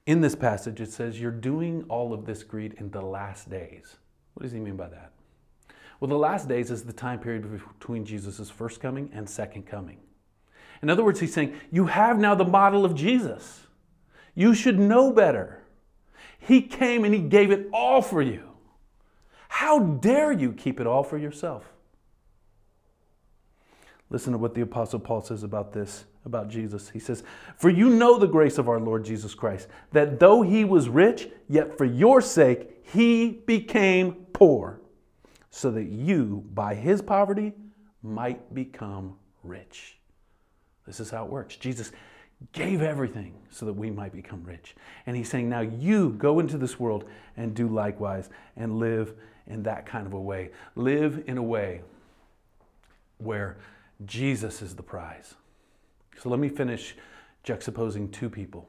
in 0.06 0.22
this 0.22 0.36
passage, 0.36 0.80
it 0.80 0.92
says, 0.92 1.20
You're 1.20 1.32
doing 1.32 1.86
all 1.90 2.14
of 2.14 2.26
this 2.26 2.44
greed 2.44 2.76
in 2.78 2.92
the 2.92 3.02
last 3.02 3.50
days. 3.50 3.96
What 4.36 4.44
does 4.44 4.52
he 4.52 4.60
mean 4.60 4.76
by 4.76 4.90
that? 4.90 5.12
Well, 6.00 6.10
the 6.10 6.18
last 6.18 6.48
days 6.48 6.70
is 6.70 6.84
the 6.84 6.94
time 6.94 7.20
period 7.20 7.50
between 7.80 8.06
Jesus' 8.06 8.50
first 8.50 8.80
coming 8.80 9.10
and 9.14 9.28
second 9.28 9.66
coming. 9.66 9.98
In 10.84 10.90
other 10.90 11.04
words, 11.04 11.20
he's 11.20 11.34
saying, 11.34 11.56
You 11.72 11.88
have 11.88 12.20
now 12.20 12.36
the 12.36 12.46
model 12.46 12.86
of 12.86 12.94
Jesus. 12.94 13.65
You 14.36 14.54
should 14.54 14.78
know 14.78 15.12
better. 15.12 15.64
He 16.38 16.62
came 16.62 17.04
and 17.06 17.14
he 17.14 17.22
gave 17.22 17.50
it 17.50 17.68
all 17.74 18.02
for 18.02 18.22
you. 18.22 18.44
How 19.48 19.80
dare 19.80 20.32
you 20.32 20.52
keep 20.52 20.80
it 20.80 20.86
all 20.86 21.04
for 21.04 21.18
yourself? 21.18 21.64
Listen 24.10 24.34
to 24.34 24.38
what 24.38 24.54
the 24.54 24.62
Apostle 24.62 25.00
Paul 25.00 25.22
says 25.22 25.44
about 25.44 25.74
this, 25.74 26.06
about 26.26 26.50
Jesus. 26.50 26.90
He 26.90 27.00
says, 27.00 27.24
For 27.58 27.70
you 27.70 27.90
know 27.90 28.20
the 28.20 28.28
grace 28.28 28.58
of 28.58 28.70
our 28.70 28.80
Lord 28.80 29.04
Jesus 29.04 29.34
Christ, 29.34 29.68
that 29.94 30.20
though 30.20 30.42
he 30.42 30.64
was 30.66 30.90
rich, 30.90 31.30
yet 31.50 31.78
for 31.78 31.86
your 31.86 32.22
sake 32.22 32.82
he 32.84 33.42
became 33.48 34.14
poor 34.34 34.82
so 35.50 35.72
that 35.72 35.86
you, 35.86 36.44
by 36.54 36.76
his 36.76 37.02
poverty, 37.02 37.54
might 38.04 38.54
become 38.54 39.16
rich. 39.42 39.98
This 40.86 41.00
is 41.00 41.10
how 41.10 41.26
it 41.26 41.32
works. 41.32 41.56
Jesus 41.56 41.92
gave 42.54 42.82
everything 42.82 43.34
so 43.50 43.66
that 43.66 43.74
we 43.74 43.90
might 43.90 44.14
become 44.14 44.44
rich. 44.44 44.76
And 45.06 45.16
he's 45.16 45.30
saying, 45.30 45.50
now 45.50 45.62
you 45.62 46.12
go 46.12 46.40
into 46.40 46.58
this 46.58 46.80
world 46.80 47.06
and 47.38 47.54
do 47.54 47.68
likewise 47.68 48.30
and 48.56 48.80
live 48.80 49.14
in 49.48 49.64
that 49.64 49.86
kind 49.86 50.08
of 50.08 50.14
a 50.14 50.20
way. 50.20 50.52
Live 50.76 51.24
in 51.28 51.38
a 51.38 51.44
way 51.44 51.82
where 53.18 53.58
Jesus 54.06 54.62
is 54.62 54.76
the 54.76 54.84
prize. 54.84 55.36
So 56.22 56.30
let 56.30 56.40
me 56.40 56.50
finish 56.50 56.96
juxtaposing 57.46 58.12
two 58.12 58.30
people. 58.30 58.68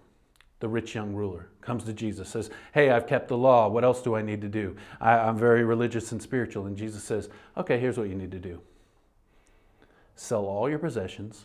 The 0.60 0.68
rich 0.68 0.94
young 0.94 1.12
ruler 1.12 1.48
comes 1.60 1.84
to 1.84 1.92
Jesus, 1.92 2.28
says, 2.28 2.50
Hey, 2.72 2.90
I've 2.90 3.06
kept 3.06 3.28
the 3.28 3.36
law. 3.36 3.68
What 3.68 3.84
else 3.84 4.00
do 4.00 4.14
I 4.14 4.22
need 4.22 4.40
to 4.40 4.48
do? 4.48 4.76
I, 5.00 5.28
am 5.28 5.36
very 5.36 5.64
religious 5.64 6.12
and 6.12 6.22
spiritual. 6.22 6.66
And 6.66 6.76
Jesus 6.76 7.04
says, 7.04 7.28
Okay, 7.56 7.78
here's 7.78 7.98
what 7.98 8.08
you 8.08 8.14
need 8.14 8.30
to 8.30 8.38
do 8.38 8.60
sell 10.18 10.46
all 10.46 10.68
your 10.68 10.78
possessions, 10.78 11.44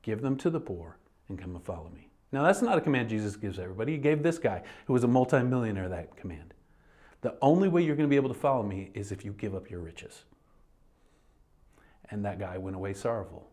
give 0.00 0.22
them 0.22 0.34
to 0.38 0.48
the 0.48 0.60
poor, 0.60 0.96
and 1.28 1.38
come 1.38 1.54
and 1.54 1.64
follow 1.64 1.90
me. 1.94 2.08
Now, 2.30 2.42
that's 2.42 2.62
not 2.62 2.76
a 2.76 2.80
command 2.80 3.08
Jesus 3.08 3.36
gives 3.36 3.58
everybody. 3.58 3.92
He 3.92 3.98
gave 3.98 4.22
this 4.22 4.38
guy, 4.38 4.62
who 4.86 4.92
was 4.92 5.04
a 5.04 5.08
multimillionaire, 5.08 5.88
that 5.88 6.16
command. 6.16 6.52
The 7.22 7.34
only 7.40 7.68
way 7.68 7.82
you're 7.82 7.96
going 7.96 8.08
to 8.08 8.10
be 8.10 8.16
able 8.16 8.28
to 8.28 8.38
follow 8.38 8.62
me 8.62 8.90
is 8.94 9.12
if 9.12 9.24
you 9.24 9.32
give 9.32 9.54
up 9.54 9.70
your 9.70 9.80
riches. 9.80 10.24
And 12.10 12.24
that 12.24 12.38
guy 12.38 12.58
went 12.58 12.76
away 12.76 12.94
sorrowful. 12.94 13.48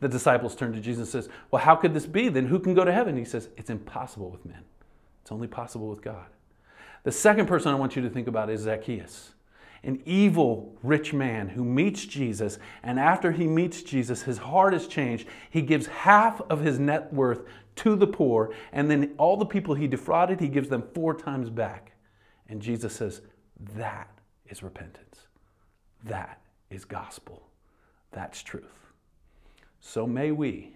The 0.00 0.08
disciples 0.08 0.54
turned 0.54 0.74
to 0.74 0.80
Jesus 0.80 1.14
and 1.14 1.24
says, 1.24 1.32
Well, 1.50 1.62
how 1.62 1.76
could 1.76 1.94
this 1.94 2.06
be? 2.06 2.28
Then 2.28 2.46
who 2.46 2.58
can 2.58 2.74
go 2.74 2.84
to 2.84 2.92
heaven? 2.92 3.16
He 3.16 3.24
says, 3.24 3.48
It's 3.56 3.70
impossible 3.70 4.30
with 4.30 4.44
men. 4.44 4.62
It's 5.22 5.32
only 5.32 5.48
possible 5.48 5.88
with 5.88 6.02
God. 6.02 6.26
The 7.04 7.12
second 7.12 7.46
person 7.46 7.72
I 7.72 7.76
want 7.76 7.96
you 7.96 8.02
to 8.02 8.10
think 8.10 8.28
about 8.28 8.50
is 8.50 8.62
Zacchaeus, 8.62 9.32
an 9.82 10.02
evil 10.04 10.76
rich 10.82 11.12
man 11.12 11.48
who 11.48 11.64
meets 11.64 12.04
Jesus. 12.04 12.58
And 12.82 12.98
after 12.98 13.32
he 13.32 13.46
meets 13.46 13.82
Jesus, 13.82 14.22
his 14.22 14.38
heart 14.38 14.74
is 14.74 14.86
changed. 14.86 15.28
He 15.50 15.62
gives 15.62 15.86
half 15.86 16.40
of 16.50 16.60
his 16.60 16.78
net 16.78 17.12
worth 17.12 17.44
to 17.76 17.96
the 17.96 18.06
poor. 18.06 18.54
And 18.72 18.90
then 18.90 19.14
all 19.18 19.36
the 19.36 19.46
people 19.46 19.74
he 19.74 19.86
defrauded, 19.86 20.40
he 20.40 20.48
gives 20.48 20.68
them 20.68 20.84
four 20.94 21.14
times 21.14 21.50
back. 21.50 21.92
And 22.48 22.60
Jesus 22.60 22.94
says, 22.94 23.22
That 23.74 24.10
is 24.46 24.62
repentance. 24.62 25.26
That 26.04 26.40
is 26.70 26.84
gospel. 26.84 27.48
That's 28.12 28.42
truth. 28.42 28.92
So 29.80 30.06
may 30.06 30.32
we, 30.32 30.74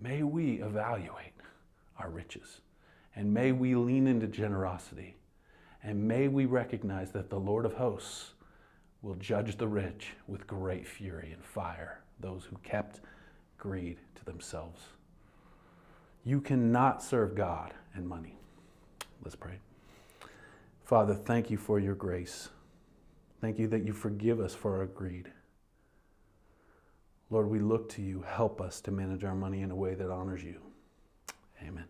may 0.00 0.22
we 0.22 0.62
evaluate 0.62 1.32
our 1.98 2.10
riches 2.10 2.60
and 3.14 3.32
may 3.32 3.52
we 3.52 3.74
lean 3.74 4.06
into 4.06 4.26
generosity 4.26 5.16
and 5.82 6.06
may 6.06 6.28
we 6.28 6.46
recognize 6.46 7.10
that 7.12 7.30
the 7.30 7.38
Lord 7.38 7.66
of 7.66 7.74
hosts 7.74 8.34
will 9.02 9.14
judge 9.16 9.56
the 9.56 9.66
rich 9.66 10.10
with 10.28 10.46
great 10.46 10.86
fury 10.86 11.32
and 11.32 11.44
fire, 11.44 12.00
those 12.20 12.44
who 12.44 12.56
kept 12.58 13.00
greed 13.58 13.98
to 14.14 14.24
themselves. 14.24 14.80
You 16.24 16.40
cannot 16.40 17.02
serve 17.02 17.34
God 17.34 17.74
and 17.94 18.08
money. 18.08 18.36
Let's 19.22 19.36
pray. 19.36 19.58
Father, 20.84 21.14
thank 21.14 21.50
you 21.50 21.56
for 21.56 21.80
your 21.80 21.94
grace. 21.94 22.48
Thank 23.40 23.58
you 23.58 23.66
that 23.68 23.84
you 23.84 23.92
forgive 23.92 24.38
us 24.38 24.54
for 24.54 24.78
our 24.78 24.86
greed. 24.86 25.30
Lord, 27.30 27.48
we 27.48 27.58
look 27.58 27.88
to 27.90 28.02
you. 28.02 28.22
Help 28.22 28.60
us 28.60 28.80
to 28.82 28.90
manage 28.90 29.24
our 29.24 29.34
money 29.34 29.62
in 29.62 29.70
a 29.70 29.76
way 29.76 29.94
that 29.94 30.10
honors 30.10 30.44
you. 30.44 30.60
Amen. 31.62 31.86